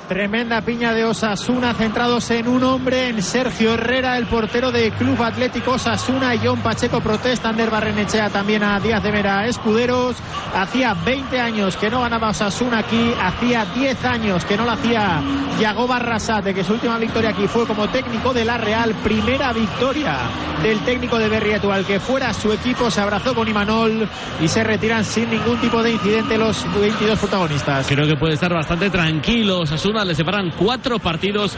[0.09, 5.21] Tremenda piña de Osasuna, centrados en un hombre, en Sergio Herrera, el portero de Club
[5.21, 6.33] Atlético Osasuna.
[6.33, 10.15] Y John Pacheco protesta, Ander Barrenechea también a Díaz de Mera Escuderos.
[10.55, 15.21] Hacía 20 años que no ganaba Osasuna aquí, hacía 10 años que no lo hacía
[15.59, 18.95] Yagoba Rasate, que su última victoria aquí fue como técnico de la Real.
[19.03, 20.17] Primera victoria
[20.63, 24.09] del técnico de Berrietu, al que fuera su equipo, se abrazó con Imanol
[24.41, 27.85] y se retiran sin ningún tipo de incidente los 22 protagonistas.
[27.87, 29.59] Creo que puede estar bastante tranquilo.
[29.59, 31.55] Osasuna le separan cuatro partidos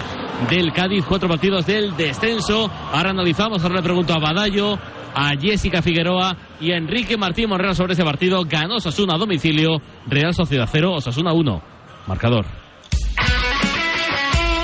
[0.50, 2.70] del Cádiz, cuatro partidos del descenso.
[2.92, 4.78] Ahora analizamos, ahora le pregunto a Badallo,
[5.14, 8.44] a Jessica Figueroa y a Enrique Martín Monreal sobre ese partido.
[8.46, 11.62] Ganó Osasuna a domicilio, Real Sociedad 0, Osasuna 1.
[12.08, 12.46] Marcador.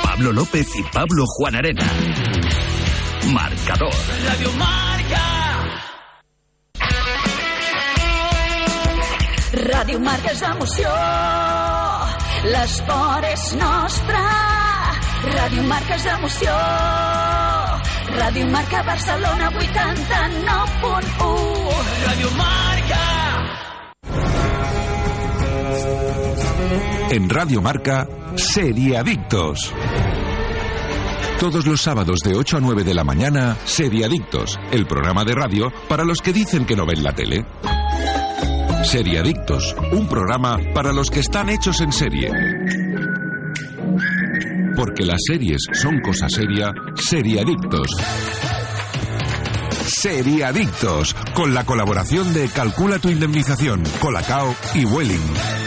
[0.04, 1.86] Pablo López y Pablo Juan Arena.
[3.34, 3.94] Marcador.
[4.26, 4.88] Radio Marca.
[9.58, 10.90] Ràdio Marca és emoció,
[12.46, 14.22] l'esport és nostre.
[15.28, 16.54] Ràdio Marca és emoció,
[18.18, 21.74] Ràdio Marca Barcelona 89.1.
[22.06, 23.02] Radio Marca.
[27.10, 29.74] En Radio Marca, Seriadictos.
[31.40, 35.72] Todos los sábados de 8 a 9 de la mañana, Seriadictos, el programa de radio
[35.88, 37.46] para los que dicen que no ven la tele.
[38.84, 42.32] Seriadictos, un programa para los que están hechos en serie.
[44.76, 47.88] Porque las series son cosa seria, Seriadictos.
[50.02, 55.66] Seriadictos, con la colaboración de Calcula tu indemnización, Colacao y Welling.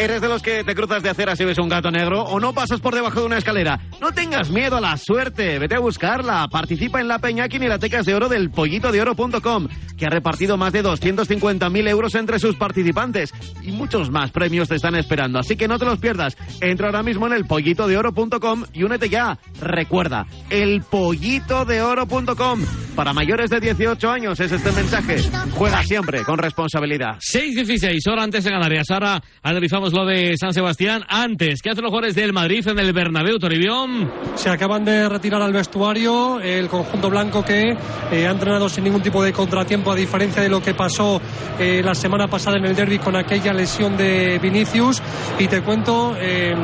[0.00, 2.54] ¿eres de los que te cruzas de acera si ves un gato negro o no
[2.54, 3.78] pasas por debajo de una escalera?
[4.00, 6.48] No tengas miedo a la suerte, vete a buscarla.
[6.50, 11.88] Participa en la Peña Quinielatecas de Oro del pollitodeoro.com, que ha repartido más de 250.000
[11.88, 13.32] euros entre sus participantes.
[13.62, 16.36] Y muchos más premios te están esperando, así que no te los pierdas.
[16.62, 19.38] Entra ahora mismo en el pollitodeoro.com y únete ya.
[19.60, 22.60] Recuerda, el pollitodeoro.com.
[22.96, 25.16] Para mayores de 18 años es este mensaje.
[25.52, 27.18] Juega siempre con responsabilidad.
[27.18, 28.90] 6-16, hora antes de Canarias.
[28.90, 31.04] Ahora analizamos lo de San Sebastián.
[31.08, 34.10] Antes, ¿qué hacen los jugadores del Madrid en el Bernabéu, Toribión?
[34.34, 37.76] Se acaban de retirar al vestuario el conjunto blanco que
[38.12, 41.20] eh, ha entrenado sin ningún tipo de contratiempo, a diferencia de lo que pasó
[41.58, 45.02] eh, la semana pasada en el derby con aquella lesión de Vinicius.
[45.38, 46.54] Y te cuento eh,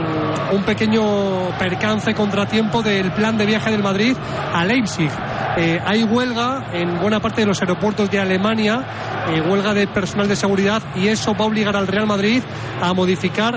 [0.52, 4.16] un pequeño percance, contratiempo del plan de viaje del Madrid
[4.52, 5.10] a Leipzig.
[5.58, 8.84] Eh, hay huelga en buena parte de los aeropuertos de Alemania,
[9.30, 12.42] eh, huelga de personal de seguridad, y eso va a obligar al Real Madrid
[12.82, 13.15] a modificar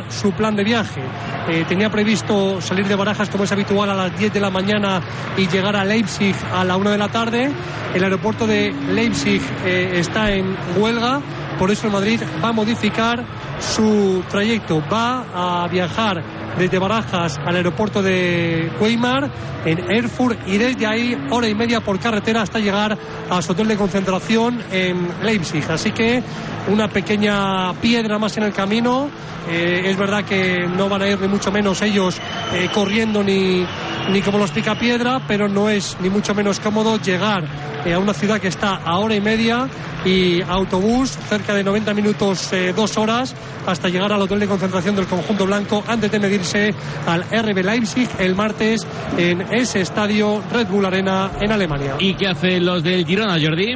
[0.10, 1.02] su plan de viaje.
[1.48, 5.02] Eh, tenía previsto salir de Barajas como es habitual a las 10 de la mañana
[5.38, 7.52] y llegar a Leipzig a la 1 de la tarde.
[7.94, 11.22] El aeropuerto de Leipzig eh, está en huelga.
[11.58, 13.24] Por eso Madrid va a modificar
[13.60, 14.82] su trayecto.
[14.92, 16.24] Va a viajar
[16.58, 19.30] desde Barajas al aeropuerto de Weimar
[19.66, 22.98] en Erfurt y desde ahí hora y media por carretera hasta llegar
[23.30, 25.64] a su hotel de concentración en Leipzig.
[25.70, 26.22] Así que
[26.68, 29.10] una pequeña piedra más en el camino.
[29.50, 32.20] Eh, es verdad que no van a ir ni mucho menos ellos
[32.54, 33.66] eh, corriendo ni,
[34.12, 38.14] ni como los picapiedra, pero no es ni mucho menos cómodo llegar eh, a una
[38.14, 39.68] ciudad que está a hora y media
[40.06, 44.96] y autobús cerca de 90 minutos, eh, dos horas, hasta llegar al hotel de concentración
[44.96, 46.74] del conjunto blanco antes de medirse
[47.06, 48.86] al RB Leipzig el martes
[49.18, 51.96] en ese estadio Red Bull Arena en Alemania.
[52.00, 53.76] ¿Y qué hacen los del Girona, Jordi?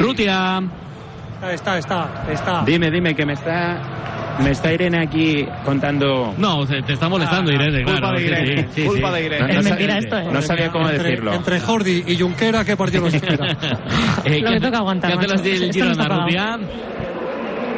[0.00, 0.60] Rutia.
[1.52, 2.62] Está, está, está.
[2.66, 3.80] Dime, dime, que me está,
[4.42, 6.34] me está Irene aquí contando.
[6.38, 8.18] No, te, te está molestando, Irene, culpa claro.
[8.18, 9.14] de Irene, sí, sí, culpa sí.
[9.14, 9.46] de Irene.
[9.48, 10.28] No, no Es mentira esto, ¿eh?
[10.32, 11.34] no sabía cómo Entre- decirlo.
[11.34, 13.56] Entre Jordi y Junquera, ¿qué partido nos espera?
[14.24, 15.32] Eh, Lo que ¿qué- toca aguantar, ¿Qué macho.
[15.32, 16.04] los del Girona.
[16.08, 16.58] Rutia?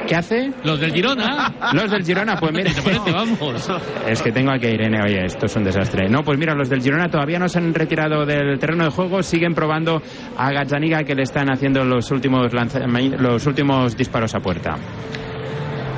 [0.06, 0.50] ¿Qué hace?
[0.64, 1.54] Los del Girona.
[1.72, 2.72] Los del Girona, pues mira.
[2.74, 3.12] ¿Te parece?
[3.12, 3.70] Vamos.
[4.08, 6.08] Es que tengo aquí a Irene, oye, esto es un desastre.
[6.08, 9.22] No, pues mira, los del Girona todavía no se han retirado del terreno de juego,
[9.22, 10.02] siguen probando
[10.36, 14.76] a Gazzaniga que le están haciendo los últimos, los últimos disparos a puerta.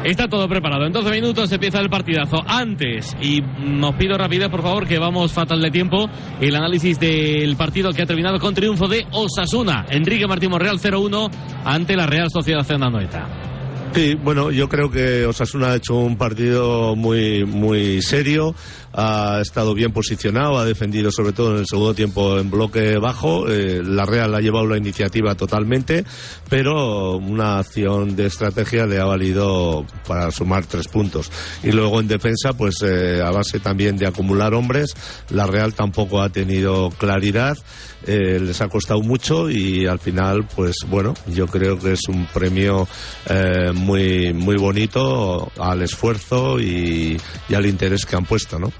[0.05, 0.85] Está todo preparado.
[0.85, 2.43] En 12 minutos empieza el partidazo.
[2.47, 6.09] Antes, y nos pido rapidez, por favor, que vamos fatal de tiempo,
[6.41, 9.87] el análisis del partido que ha terminado con triunfo de Osasuna.
[9.91, 11.31] Enrique Martín Monreal 0-1
[11.65, 13.52] ante la Real Sociedad Noeta.
[13.95, 18.55] Sí, bueno, yo creo que Osasuna ha hecho un partido muy, muy serio,
[18.95, 23.51] ha estado bien posicionado, ha defendido sobre todo en el segundo tiempo en bloque bajo,
[23.51, 26.07] eh, la Real ha llevado la iniciativa totalmente,
[26.49, 31.31] pero una acción de estrategia le ha valido para sumar tres puntos.
[31.63, 34.95] Y luego en defensa, pues eh, a base también de acumular hombres,
[35.29, 37.59] la Real tampoco ha tenido claridad,
[38.05, 42.27] eh, les ha costado mucho y al final, pues bueno, yo creo que es un
[42.27, 42.89] premio
[43.29, 47.19] eh, muy, muy bonito al esfuerzo y,
[47.49, 48.73] y al interés que han puesto, ¿no?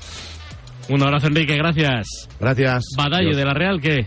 [0.89, 2.29] Un abrazo, Enrique, gracias.
[2.41, 2.85] Gracias.
[2.97, 3.37] Badallo Dios.
[3.37, 4.07] de la Real, ¿qué?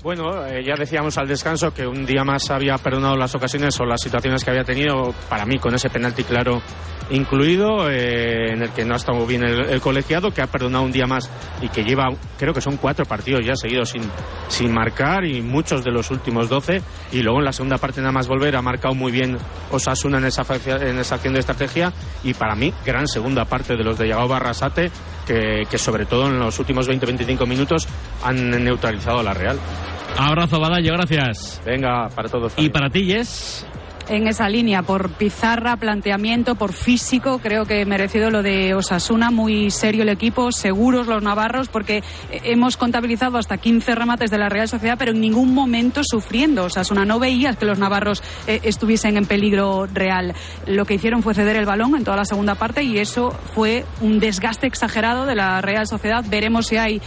[0.00, 3.84] Bueno, eh, ya decíamos al descanso que un día más había perdonado las ocasiones o
[3.84, 6.62] las situaciones que había tenido, para mí, con ese penalti claro
[7.10, 10.92] incluido, eh, en el que no ha estado bien el, colegiado, que ha perdonado un
[10.92, 11.28] día más
[11.60, 12.04] y que lleva,
[12.38, 14.02] creo que son cuatro partidos ya seguidos sin,
[14.48, 16.80] sin marcar y muchos de los últimos doce.
[17.10, 19.36] Y luego en la segunda parte, nada más volver, ha marcado muy bien
[19.72, 21.92] Osasuna en esa, en esa acción de estrategia.
[22.22, 24.92] Y para mí, gran segunda parte de los de Yagao Barrasate,
[25.28, 27.86] que, que sobre todo en los últimos 20-25 minutos
[28.24, 29.58] han neutralizado a la Real.
[30.16, 31.60] Abrazo, Badallo, gracias.
[31.64, 32.54] Venga, para todos.
[32.56, 33.66] Y para ti, Jess.
[34.08, 39.70] En esa línea, por pizarra, planteamiento, por físico, creo que merecido lo de Osasuna, muy
[39.70, 44.68] serio el equipo, seguros los navarros, porque hemos contabilizado hasta 15 remates de la Real
[44.68, 46.64] Sociedad, pero en ningún momento sufriendo.
[46.64, 50.34] Osasuna no veía que los navarros eh, estuviesen en peligro real.
[50.66, 53.84] Lo que hicieron fue ceder el balón en toda la segunda parte y eso fue
[54.00, 56.24] un desgaste exagerado de la Real Sociedad.
[56.28, 57.00] Veremos si hay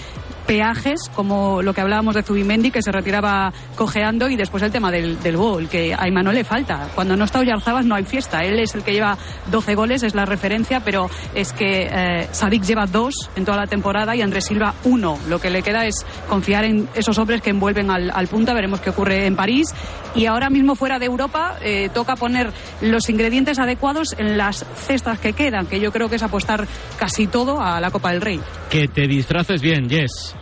[0.45, 4.91] peajes, como lo que hablábamos de Zubimendi, que se retiraba cojeando, y después el tema
[4.91, 6.89] del, del gol, que a Imanol le falta.
[6.95, 8.39] Cuando no está Oyarzábal no hay fiesta.
[8.43, 9.17] Él es el que lleva
[9.49, 13.67] 12 goles, es la referencia, pero es que eh, Sadik lleva dos en toda la
[13.67, 15.17] temporada y Andrés Silva uno.
[15.27, 18.53] Lo que le queda es confiar en esos hombres que envuelven al, punta.
[18.53, 19.73] Veremos qué ocurre en París.
[20.13, 25.19] Y ahora mismo fuera de Europa eh, toca poner los ingredientes adecuados en las cestas
[25.19, 26.67] que quedan, que yo creo que es apostar
[26.97, 28.41] casi todo a la Copa del Rey.
[28.69, 30.35] Que te disfraces bien, Jess.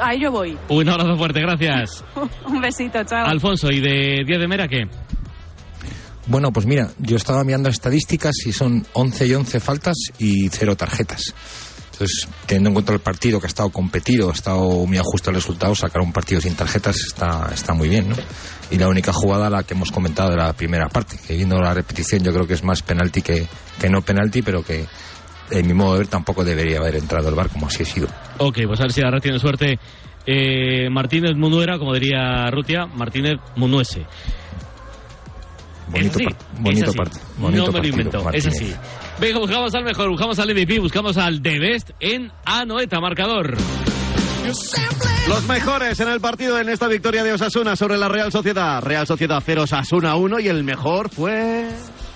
[0.00, 0.56] A ello voy.
[0.68, 2.04] Un abrazo fuerte, gracias.
[2.46, 3.26] Un besito, chao.
[3.26, 4.84] Alfonso, ¿y de Día de Mera qué?
[6.26, 10.76] Bueno, pues mira, yo estaba mirando estadísticas y son 11 y 11 faltas y cero
[10.76, 11.34] tarjetas.
[11.92, 15.36] Entonces, teniendo en cuenta el partido que ha estado competido, ha estado muy ajusto el
[15.36, 18.16] resultado, sacar un partido sin tarjetas está, está muy bien, ¿no?
[18.70, 21.72] Y la única jugada, la que hemos comentado de la primera parte, que viendo la
[21.72, 23.46] repetición yo creo que es más penalti que,
[23.80, 24.84] que no penalti, pero que
[25.50, 28.08] en mi modo de ver tampoco debería haber entrado el bar como así ha sido.
[28.38, 29.78] Ok, pues a ver si ahora tiene suerte
[30.26, 34.04] eh, Martínez Munuera, como diría Rutia, Martínez Munuese.
[35.88, 38.74] Bonito, par- bonito part- no me lo invento, es así.
[39.20, 43.56] Venga, buscamos al mejor, buscamos al MVP, buscamos al The Best en Anoeta, marcador.
[45.28, 48.80] Los mejores en el partido en esta victoria de Osasuna sobre la Real Sociedad.
[48.82, 51.68] Real Sociedad 0, Osasuna 1 y el mejor fue...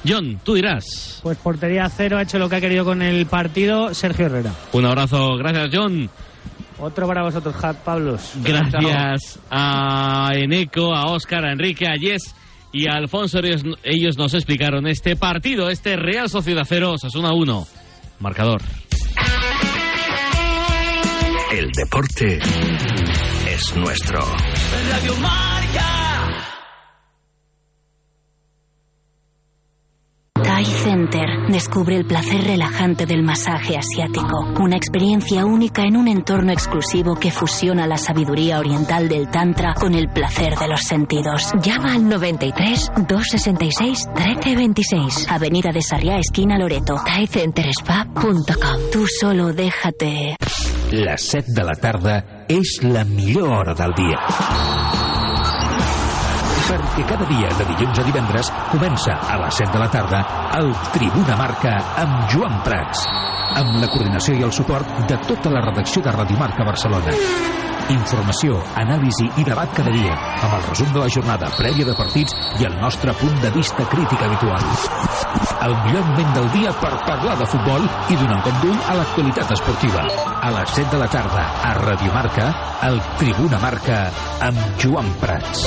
[0.07, 1.21] John, tú dirás.
[1.23, 4.53] Pues portería cero, ha hecho lo que ha querido con el partido Sergio Herrera.
[4.73, 6.11] Un abrazo, gracias John.
[6.79, 8.33] Otro para vosotros, Hat Pablos.
[8.43, 12.35] Gracias a Eneco, a Óscar, a Enrique, a Yes
[12.73, 13.39] y a Alfonso.
[13.41, 17.67] Ellos, ellos nos explicaron este partido, este Real Sociedad 0, Osasuna 1.
[18.21, 18.63] Marcador.
[21.53, 22.39] El deporte
[23.49, 24.21] es nuestro.
[24.91, 25.60] Radio Marca.
[30.61, 36.53] Thai Center descubre el placer relajante del masaje asiático, una experiencia única en un entorno
[36.53, 41.51] exclusivo que fusiona la sabiduría oriental del Tantra con el placer de los sentidos.
[41.63, 48.81] Llama al 93 266 1326, Avenida de Sarriá, esquina Loreto, thaicenterspa.com.
[48.93, 50.37] Tú solo déjate.
[50.91, 55.10] Les 7 de la tarda és la millor hora del dia.
[56.71, 60.21] Perquè cada dia, de dilluns a divendres, comença a les 7 de la tarda
[60.55, 63.01] el Tribuna Marca amb Joan Prats,
[63.59, 67.15] amb la coordinació i el suport de tota la redacció de Radio Marca Barcelona.
[67.91, 72.37] Informació, anàlisi i debat cada dia, amb el resum de la jornada prèvia de partits
[72.61, 74.63] i el nostre punt de vista crític habitual.
[75.67, 78.95] El millor moment del dia per parlar de futbol i donar un cop d'ull a
[79.01, 80.07] l'actualitat esportiva.
[80.39, 82.47] A les 7 de la tarda, a Radio Marca,
[82.87, 84.05] el Tribuna Marca
[84.47, 85.67] amb Joan Prats.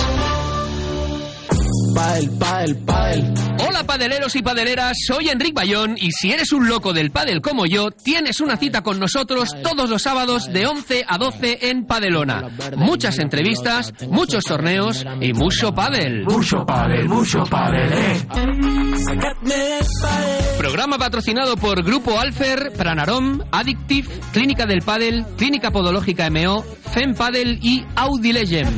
[1.93, 3.33] Padel, padel, padel.
[3.67, 7.65] Hola padeleros y padeleras, soy Enric Bayón y si eres un loco del pádel como
[7.65, 12.49] yo, tienes una cita con nosotros todos los sábados de 11 a 12 en Padelona.
[12.77, 16.23] Muchas entrevistas, muchos torneos y mucho pádel.
[16.25, 18.27] Mucho pádel, mucho pádel, eh.
[20.57, 26.63] Programa patrocinado por Grupo Alfer, Pranarom, Addictive, Clínica del Padel, Clínica Podológica MO,
[26.93, 28.73] Fem Padel y Audi Legend.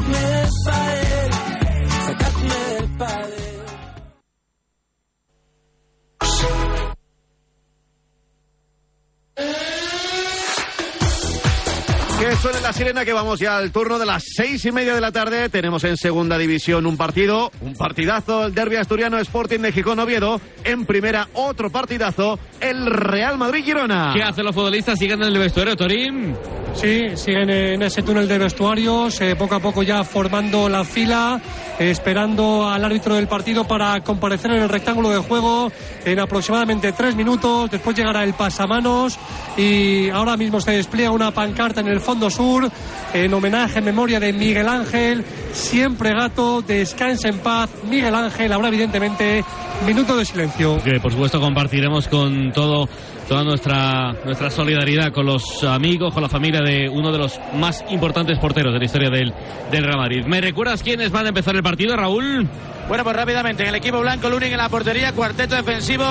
[12.35, 14.99] Que suene la sirena que vamos ya al turno de las seis y media de
[14.99, 15.47] la tarde.
[15.47, 20.41] Tenemos en segunda división un partido, un partidazo, el derbi asturiano Sporting de Gijón Oviedo.
[20.63, 24.11] En primera otro partidazo, el Real Madrid Girona.
[24.13, 24.99] ¿Qué hacen los futbolistas?
[24.99, 26.35] ¿Siguen en el vestuario, Torín?
[26.73, 31.39] Sí, siguen en ese túnel de vestuarios, eh, poco a poco ya formando la fila,
[31.79, 35.71] eh, esperando al árbitro del partido para comparecer en el rectángulo de juego
[36.03, 37.71] en aproximadamente tres minutos.
[37.71, 39.17] Después llegará el pasamanos
[39.55, 42.69] y ahora mismo se despliega una pancarta en el fondo sur
[43.13, 45.23] en homenaje, en memoria de Miguel Ángel,
[45.53, 47.69] siempre gato, descansa en paz.
[47.89, 49.43] Miguel Ángel, habrá evidentemente
[49.85, 50.81] minuto de silencio.
[50.83, 52.87] Que por supuesto compartiremos con todo
[53.27, 57.83] toda nuestra nuestra solidaridad con los amigos, con la familia de uno de los más
[57.89, 59.33] importantes porteros de la historia del,
[59.71, 60.25] del Real Madrid.
[60.25, 62.47] ¿Me recuerdas quiénes van a empezar el partido, Raúl?
[62.87, 66.05] Bueno, pues rápidamente, en el equipo blanco, Lunin en la portería, cuarteto defensivo,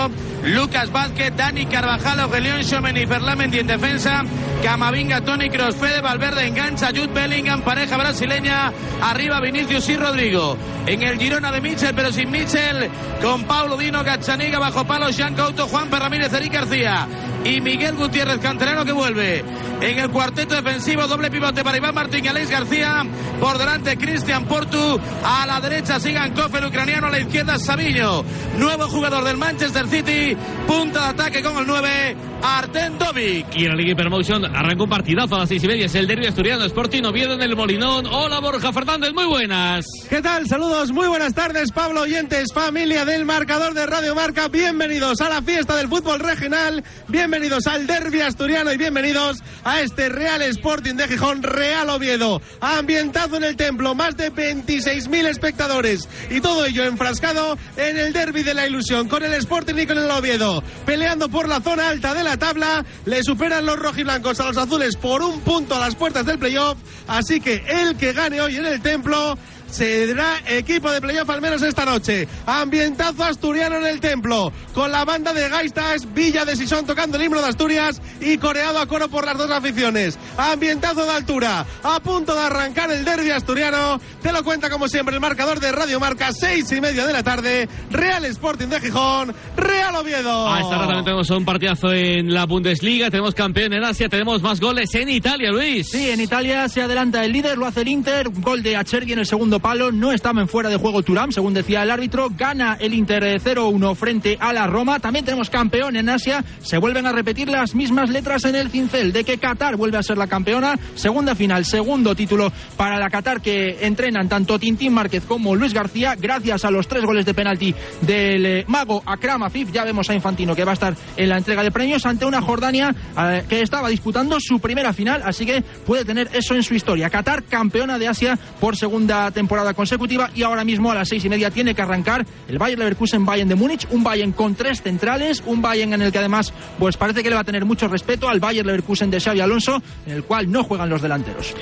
[0.45, 4.25] Lucas Vázquez, Dani Carvajal, Aurelión Xomen y Ferlamendi en defensa,
[4.61, 10.59] Camavinga, Tony Kroos, Fede Valverde engancha, Jude Bellingham, pareja brasileña, arriba Vinicius y Rodrigo.
[10.87, 12.91] En el Girona de Michel, pero sin Michel,
[13.23, 17.03] con Paulo Dino, Gachaniga, bajo palo, Jean Couto, Juan Ramírez, Eric García
[17.44, 19.44] y Miguel Gutiérrez, canterano que vuelve.
[19.80, 23.05] En el cuarteto defensivo, doble pivote para Iván Martín y Alex García.
[23.38, 25.00] Por delante, Cristian Portu.
[25.24, 27.09] A la derecha, Sigan Koff, el ucraniano.
[27.09, 28.24] A la izquierda, Sabiño.
[28.59, 30.36] Nuevo jugador del Manchester City.
[30.66, 32.16] Punta de ataque con el 9,
[32.47, 33.47] Arten Dovic.
[33.57, 35.86] Y en la Liga Hypermotion arranca un partidazo a las seis y media.
[35.86, 38.05] Es el derbi asturiano Sporting Oviedo en el Molinón.
[38.05, 39.86] Hola Borja Fernández, muy buenas.
[40.11, 40.47] ¿Qué tal?
[40.47, 44.49] Saludos, muy buenas tardes, Pablo Oyentes, familia del marcador de Radio Marca.
[44.49, 50.11] Bienvenidos a la fiesta del fútbol regional, bienvenidos al derby asturiano y bienvenidos a este
[50.11, 52.42] Real Sporting de Gijón, Real Oviedo.
[52.61, 58.42] Ambientado en el templo, más de 26.000 espectadores y todo ello enfrascado en el derby
[58.42, 60.62] de la ilusión con el Sporting y con el Oviedo.
[60.84, 64.97] Peleando por la zona alta de la tabla, le superan los rojiblancos a los azules
[64.97, 66.78] por un punto a las puertas del playoff.
[67.07, 69.37] Así que el que gane hoy en el templo
[69.75, 72.29] será equipo de playoff al menos esta noche.
[72.47, 77.25] Ambientazo asturiano en el templo, con la banda de Gaistas, Villa de Sison tocando el
[77.25, 80.16] himno de Asturias y coreado a coro por las dos aficiones.
[80.37, 84.01] Ambientazo de altura, a punto de arrancar el derby asturiano.
[84.22, 87.25] Te lo cuenta como siempre el marcador de Radio Marca, seis y media de la
[87.25, 87.68] tarde.
[87.91, 90.53] Real Sporting de Gijón, Real Oviedo.
[90.53, 94.41] A esta hora también tenemos un partidazo en la Bundesliga, tenemos campeón en Asia, tenemos
[94.41, 95.89] más goles en Italia, Luis.
[95.91, 99.18] Sí, en Italia se adelanta el líder, lo hace el Inter, gol de Achergui en
[99.18, 102.77] el segundo palo, no estaba en fuera de juego Turam, según decía el árbitro, gana
[102.79, 107.07] el Inter eh, 0-1 frente a la Roma, también tenemos campeón en Asia, se vuelven
[107.07, 110.27] a repetir las mismas letras en el cincel de que Qatar vuelve a ser la
[110.27, 115.73] campeona, segunda final, segundo título para la Qatar que entrenan tanto Tintín Márquez como Luis
[115.73, 120.11] García, gracias a los tres goles de penalti del eh, mago Akram Afif, ya vemos
[120.11, 123.45] a Infantino que va a estar en la entrega de premios ante una Jordania eh,
[123.49, 127.09] que estaba disputando su primera final, así que puede tener eso en su historia.
[127.09, 131.28] Qatar, campeona de Asia por segunda temporada consecutiva y ahora mismo a las seis y
[131.28, 135.42] media tiene que arrancar el Bayern Leverkusen Bayern de Múnich, un Bayern con tres centrales,
[135.46, 138.28] un Bayern en el que además pues parece que le va a tener mucho respeto
[138.28, 141.55] al Bayern Leverkusen de Xavi Alonso, en el cual no juegan los delanteros.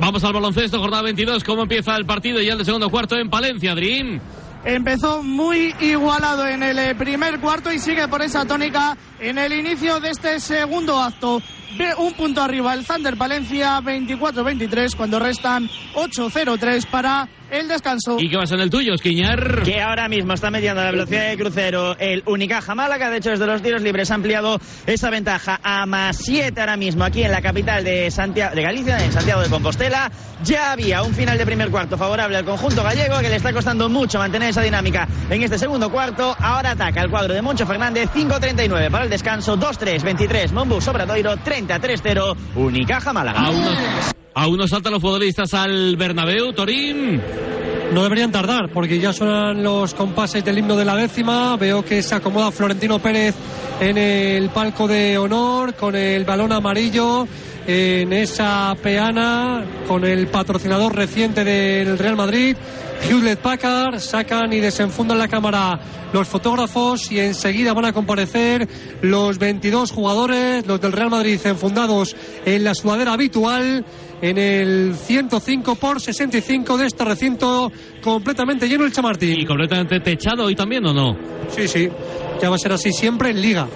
[0.00, 3.30] Vamos al baloncesto, jornada 22, ¿cómo empieza el partido ya el de segundo cuarto en
[3.30, 4.20] Palencia, Dream?
[4.64, 9.52] Empezó muy igualado en el eh, primer cuarto y sigue por esa tónica en el
[9.52, 11.42] inicio de este segundo acto
[11.98, 18.16] un punto arriba el Thunder Valencia, 24-23, cuando restan 8-0-3 para el descanso.
[18.18, 19.62] ¿Y qué pasa en el tuyo, Esquiñar?
[19.62, 23.10] Que ahora mismo está mediando la velocidad de crucero el Unicaja Málaga.
[23.10, 27.04] De hecho, desde los tiros libres ha ampliado esa ventaja a más 7 ahora mismo
[27.04, 30.10] aquí en la capital de, Santiago, de Galicia, en Santiago de Compostela.
[30.42, 33.88] Ya había un final de primer cuarto favorable al conjunto gallego que le está costando
[33.88, 36.36] mucho mantener esa dinámica en este segundo cuarto.
[36.38, 41.36] Ahora ataca el cuadro de Moncho Fernández, 5-39 para el descanso, 2-3, 23, Mombu, Sobradoiro,
[41.36, 43.46] 30 enfrenta 3-0 Unicaja Málaga.
[44.34, 47.20] Aún no, saltan los futbolistas al Bernabéu, Torín.
[47.92, 51.56] No deberían tardar, porque ya suenan los compases del himno de la décima.
[51.56, 53.34] Veo que se acomoda Florentino Pérez
[53.80, 57.28] en el palco de honor con el balón amarillo
[57.66, 62.56] en esa peana con el patrocinador reciente del Real Madrid.
[63.08, 65.78] Hewlett Packard sacan y desenfundan la cámara
[66.12, 68.68] los fotógrafos y enseguida van a comparecer
[69.02, 73.84] los 22 jugadores, los del Real Madrid enfundados en la sudadera habitual
[74.22, 77.70] en el 105 por 65 de este recinto
[78.02, 79.40] completamente lleno el Chamartín.
[79.40, 81.18] ¿Y completamente techado hoy también o no?
[81.48, 81.88] Sí, sí.
[82.40, 83.68] Ya va a ser así siempre en Liga,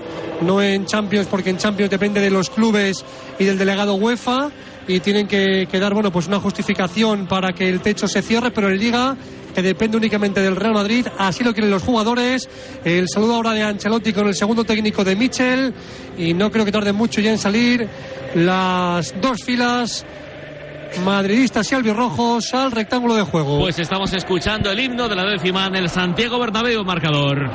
[0.42, 3.04] no en Champions, porque en Champions depende de los clubes
[3.38, 4.50] y del delegado UEFA
[4.86, 8.50] y tienen que, que dar bueno pues una justificación para que el techo se cierre,
[8.50, 9.16] pero en Liga
[9.54, 12.48] que depende únicamente del Real Madrid, así lo quieren los jugadores.
[12.84, 15.74] El saludo ahora de Ancelotti con el segundo técnico de Michel
[16.16, 17.88] y no creo que tarde mucho ya en salir
[18.34, 20.06] las dos filas
[21.04, 23.58] madridistas y albirrojos al rectángulo de juego.
[23.60, 27.50] Pues estamos escuchando el himno de la décima en el Santiago Bernabéu marcador.